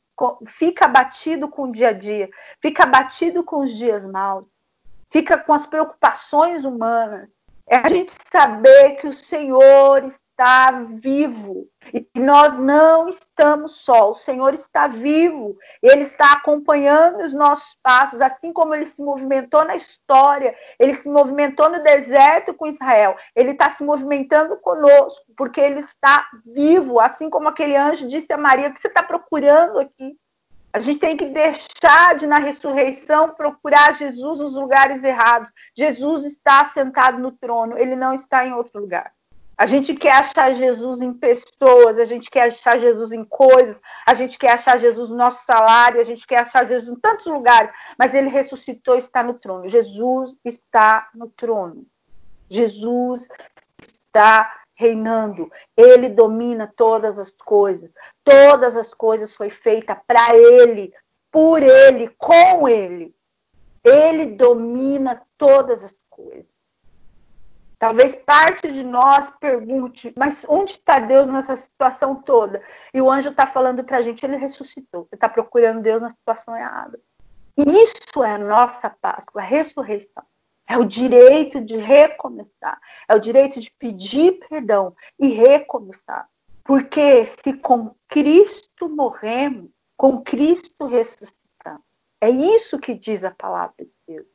fica 0.47 0.85
abatido 0.85 1.47
com 1.47 1.63
o 1.63 1.71
dia 1.71 1.89
a 1.89 1.93
dia, 1.93 2.29
fica 2.61 2.83
abatido 2.83 3.43
com 3.43 3.59
os 3.59 3.75
dias 3.75 4.05
maus, 4.05 4.45
fica 5.11 5.37
com 5.37 5.53
as 5.53 5.65
preocupações 5.65 6.63
humanas. 6.63 7.29
É 7.67 7.77
a 7.77 7.89
gente 7.89 8.13
saber 8.31 8.95
que 8.97 9.07
o 9.07 9.13
Senhor 9.13 10.05
está 10.35 10.71
vivo 10.71 11.65
e 11.93 12.05
nós 12.19 12.57
não 12.57 13.07
estamos 13.07 13.77
só. 13.77 14.11
O 14.11 14.15
Senhor 14.15 14.53
está 14.53 14.85
vivo, 14.85 15.57
ele 15.81 16.03
está 16.03 16.33
acompanhando 16.33 17.23
os 17.23 17.33
nossos 17.33 17.77
passos, 17.81 18.21
assim 18.21 18.51
como 18.51 18.75
ele 18.75 18.85
se 18.85 19.01
movimentou 19.01 19.63
na 19.63 19.77
história, 19.77 20.53
ele 20.77 20.93
se 20.95 21.09
movimentou 21.09 21.69
no 21.69 21.81
deserto 21.81 22.53
com 22.53 22.67
Israel. 22.67 23.15
Ele 23.33 23.51
está 23.51 23.69
se 23.69 23.83
movimentando 23.85 24.57
conosco, 24.57 25.25
porque 25.37 25.61
ele 25.61 25.79
está 25.79 26.27
vivo, 26.45 26.99
assim 26.99 27.29
como 27.29 27.47
aquele 27.47 27.77
anjo 27.77 28.07
disse 28.07 28.33
a 28.33 28.37
Maria: 28.37 28.67
O 28.67 28.73
que 28.73 28.81
você 28.81 28.89
está 28.89 29.01
procurando 29.01 29.79
aqui? 29.79 30.17
A 30.73 30.79
gente 30.79 30.99
tem 30.99 31.15
que 31.15 31.27
deixar 31.27 32.15
de, 32.17 32.27
na 32.27 32.39
ressurreição, 32.39 33.29
procurar 33.29 33.93
Jesus 33.93 34.39
nos 34.39 34.55
lugares 34.55 35.01
errados. 35.01 35.49
Jesus 35.73 36.25
está 36.25 36.65
sentado 36.65 37.17
no 37.17 37.31
trono, 37.31 37.77
ele 37.77 37.95
não 37.95 38.13
está 38.13 38.45
em 38.45 38.51
outro 38.51 38.81
lugar. 38.81 39.13
A 39.57 39.65
gente 39.65 39.95
quer 39.95 40.13
achar 40.13 40.53
Jesus 40.53 41.01
em 41.01 41.13
pessoas, 41.13 41.97
a 41.97 42.03
gente 42.03 42.29
quer 42.29 42.47
achar 42.47 42.77
Jesus 42.77 43.13
em 43.13 43.23
coisas, 43.23 43.79
a 44.05 44.13
gente 44.13 44.37
quer 44.37 44.51
achar 44.51 44.77
Jesus 44.77 45.09
no 45.09 45.15
nosso 45.15 45.45
salário, 45.45 46.01
a 46.01 46.03
gente 46.03 46.27
quer 46.27 46.39
achar 46.39 46.67
Jesus 46.67 46.95
em 46.95 46.99
tantos 46.99 47.25
lugares, 47.25 47.71
mas 47.97 48.13
ele 48.13 48.29
ressuscitou 48.29 48.95
e 48.95 48.97
está 48.97 49.23
no 49.23 49.35
trono. 49.35 49.69
Jesus 49.69 50.37
está 50.43 51.09
no 51.15 51.29
trono. 51.29 51.85
Jesus 52.49 53.27
está 53.79 54.61
reinando. 54.75 55.49
Ele 55.75 56.09
domina 56.09 56.71
todas 56.75 57.17
as 57.17 57.31
coisas. 57.31 57.89
Todas 58.23 58.75
as 58.75 58.93
coisas 58.93 59.33
foi 59.33 59.49
feita 59.49 59.95
para 59.95 60.35
ele, 60.35 60.93
por 61.31 61.63
ele, 61.63 62.09
com 62.17 62.67
ele. 62.67 63.15
Ele 63.83 64.25
domina 64.25 65.21
todas 65.37 65.83
as 65.83 65.95
coisas. 66.09 66.54
Talvez 67.77 68.15
parte 68.15 68.71
de 68.71 68.83
nós 68.83 69.29
pergunte, 69.39 70.13
mas 70.17 70.45
onde 70.47 70.71
está 70.71 70.99
Deus 70.99 71.27
nessa 71.27 71.55
situação 71.55 72.15
toda? 72.15 72.61
E 72.93 73.01
o 73.01 73.11
anjo 73.11 73.29
está 73.29 73.45
falando 73.45 73.83
para 73.83 73.97
a 73.97 74.01
gente, 74.01 74.25
ele 74.25 74.37
ressuscitou. 74.37 75.05
Você 75.05 75.15
está 75.15 75.27
procurando 75.27 75.81
Deus 75.81 76.01
na 76.01 76.09
situação 76.09 76.55
errada. 76.55 76.99
Isso 77.57 78.23
é 78.23 78.31
a 78.31 78.37
nossa 78.37 78.89
Páscoa, 78.89 79.41
a 79.41 79.45
ressurreição. 79.45 80.23
É 80.67 80.77
o 80.77 80.85
direito 80.85 81.61
de 81.61 81.77
recomeçar. 81.77 82.79
É 83.07 83.15
o 83.15 83.19
direito 83.19 83.59
de 83.59 83.71
pedir 83.71 84.39
perdão 84.49 84.95
e 85.19 85.27
recomeçar. 85.27 86.27
Porque 86.63 87.27
se 87.27 87.53
com 87.53 87.95
Cristo 88.07 88.89
morremos, 88.89 89.69
com 89.95 90.21
Cristo 90.23 90.87
ressuscitamos. 90.87 91.83
É 92.19 92.29
isso 92.29 92.79
que 92.79 92.95
diz 92.95 93.23
a 93.23 93.31
palavra 93.31 93.75
de 93.79 93.91
Deus. 94.07 94.25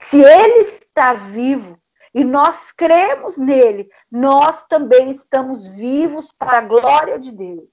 Se 0.00 0.20
ele 0.20 0.62
está 0.62 1.14
vivo, 1.14 1.78
e 2.14 2.24
nós 2.24 2.70
cremos 2.72 3.38
nele, 3.38 3.90
nós 4.10 4.66
também 4.66 5.10
estamos 5.10 5.66
vivos 5.66 6.30
para 6.32 6.58
a 6.58 6.60
glória 6.60 7.18
de 7.18 7.32
Deus. 7.32 7.68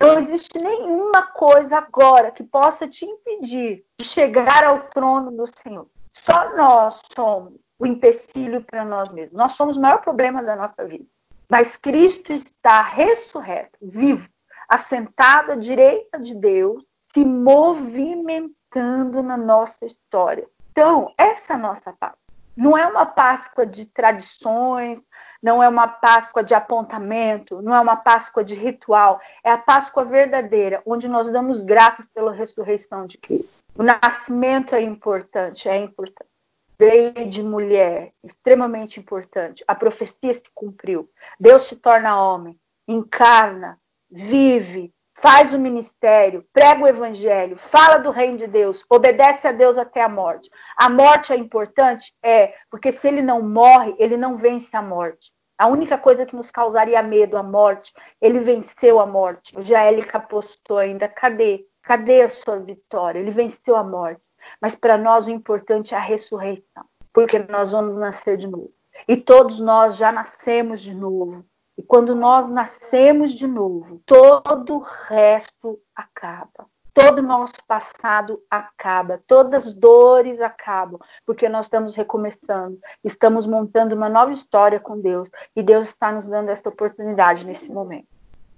Não 0.00 0.18
existe 0.18 0.58
nenhuma 0.58 1.22
coisa 1.28 1.78
agora 1.78 2.30
que 2.30 2.42
possa 2.42 2.88
te 2.88 3.04
impedir 3.04 3.84
de 3.98 4.04
chegar 4.04 4.64
ao 4.64 4.80
trono 4.88 5.30
do 5.30 5.46
Senhor. 5.46 5.86
Só 6.12 6.54
nós 6.56 7.00
somos 7.14 7.54
o 7.78 7.86
empecilho 7.86 8.62
para 8.62 8.84
nós 8.84 9.12
mesmos. 9.12 9.36
Nós 9.36 9.52
somos 9.54 9.76
o 9.76 9.80
maior 9.80 9.98
problema 9.98 10.42
da 10.42 10.56
nossa 10.56 10.84
vida. 10.84 11.04
Mas 11.48 11.76
Cristo 11.76 12.32
está 12.32 12.82
ressurreto, 12.82 13.78
vivo, 13.80 14.28
assentado 14.68 15.52
à 15.52 15.56
direita 15.56 16.18
de 16.18 16.34
Deus, 16.34 16.84
se 17.12 17.24
movimentando 17.24 19.22
na 19.22 19.36
nossa 19.36 19.84
história. 19.84 20.48
Então, 20.72 21.12
essa 21.16 21.52
é 21.52 21.56
a 21.56 21.58
nossa 21.58 21.92
paz. 21.92 22.14
Não 22.56 22.76
é 22.78 22.86
uma 22.86 23.04
Páscoa 23.04 23.66
de 23.66 23.86
tradições, 23.86 25.02
não 25.42 25.62
é 25.62 25.68
uma 25.68 25.86
Páscoa 25.86 26.42
de 26.42 26.54
apontamento, 26.54 27.60
não 27.60 27.74
é 27.74 27.80
uma 27.80 27.96
Páscoa 27.96 28.44
de 28.44 28.54
ritual, 28.54 29.20
é 29.42 29.50
a 29.50 29.58
Páscoa 29.58 30.04
verdadeira, 30.04 30.82
onde 30.86 31.08
nós 31.08 31.30
damos 31.30 31.62
graças 31.62 32.06
pela 32.08 32.32
ressurreição 32.32 33.06
de 33.06 33.18
Cristo. 33.18 33.64
O 33.76 33.82
nascimento 33.82 34.74
é 34.74 34.80
importante, 34.80 35.68
é 35.68 35.76
importante. 35.76 36.30
Veio 36.78 37.28
de 37.28 37.42
mulher, 37.42 38.12
extremamente 38.22 38.98
importante. 38.98 39.64
A 39.66 39.74
profecia 39.74 40.32
se 40.32 40.44
cumpriu. 40.54 41.10
Deus 41.38 41.64
se 41.64 41.76
torna 41.76 42.20
homem, 42.20 42.58
encarna, 42.86 43.78
vive, 44.10 44.92
faz 45.14 45.54
o 45.54 45.58
ministério, 45.58 46.44
prega 46.52 46.82
o 46.82 46.88
evangelho, 46.88 47.56
fala 47.56 47.98
do 47.98 48.10
reino 48.10 48.38
de 48.38 48.46
Deus, 48.46 48.84
obedece 48.90 49.46
a 49.48 49.52
Deus 49.52 49.78
até 49.78 50.02
a 50.02 50.08
morte. 50.08 50.50
A 50.76 50.88
morte 50.88 51.32
é 51.32 51.36
importante? 51.36 52.12
É, 52.22 52.54
porque 52.70 52.92
se 52.92 53.08
ele 53.08 53.22
não 53.22 53.40
morre, 53.40 53.94
ele 53.98 54.16
não 54.16 54.36
vence 54.36 54.76
a 54.76 54.82
morte. 54.82 55.32
A 55.56 55.68
única 55.68 55.96
coisa 55.96 56.26
que 56.26 56.34
nos 56.34 56.50
causaria 56.50 57.00
medo, 57.02 57.36
a 57.36 57.42
morte, 57.42 57.92
ele 58.20 58.40
venceu 58.40 58.98
a 58.98 59.06
morte. 59.06 59.56
O 59.56 59.62
Jaélica 59.62 60.18
postou 60.18 60.78
ainda, 60.78 61.08
cadê? 61.08 61.64
Cadê 61.82 62.22
a 62.22 62.28
sua 62.28 62.58
vitória? 62.58 63.20
Ele 63.20 63.30
venceu 63.30 63.76
a 63.76 63.84
morte. 63.84 64.20
Mas 64.60 64.74
para 64.74 64.98
nós 64.98 65.26
o 65.26 65.30
importante 65.30 65.94
é 65.94 65.96
a 65.96 66.00
ressurreição, 66.00 66.84
porque 67.12 67.38
nós 67.38 67.72
vamos 67.72 67.96
nascer 67.96 68.36
de 68.36 68.48
novo. 68.48 68.72
E 69.06 69.16
todos 69.16 69.60
nós 69.60 69.96
já 69.96 70.10
nascemos 70.10 70.80
de 70.80 70.94
novo. 70.94 71.44
E 71.76 71.82
quando 71.82 72.14
nós 72.14 72.48
nascemos 72.48 73.32
de 73.32 73.46
novo, 73.46 74.00
todo 74.06 74.76
o 74.76 74.78
resto 74.78 75.80
acaba. 75.94 76.66
Todo 76.92 77.18
o 77.18 77.22
nosso 77.22 77.56
passado 77.66 78.40
acaba, 78.48 79.20
todas 79.26 79.66
as 79.66 79.74
dores 79.74 80.40
acabam, 80.40 81.00
porque 81.26 81.48
nós 81.48 81.66
estamos 81.66 81.96
recomeçando, 81.96 82.78
estamos 83.02 83.48
montando 83.48 83.96
uma 83.96 84.08
nova 84.08 84.32
história 84.32 84.78
com 84.78 85.00
Deus 85.00 85.28
e 85.56 85.62
Deus 85.62 85.88
está 85.88 86.12
nos 86.12 86.28
dando 86.28 86.50
essa 86.50 86.68
oportunidade 86.68 87.44
nesse 87.44 87.72
momento. 87.72 88.06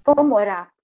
Vamos 0.05 0.37
orar. 0.37 0.69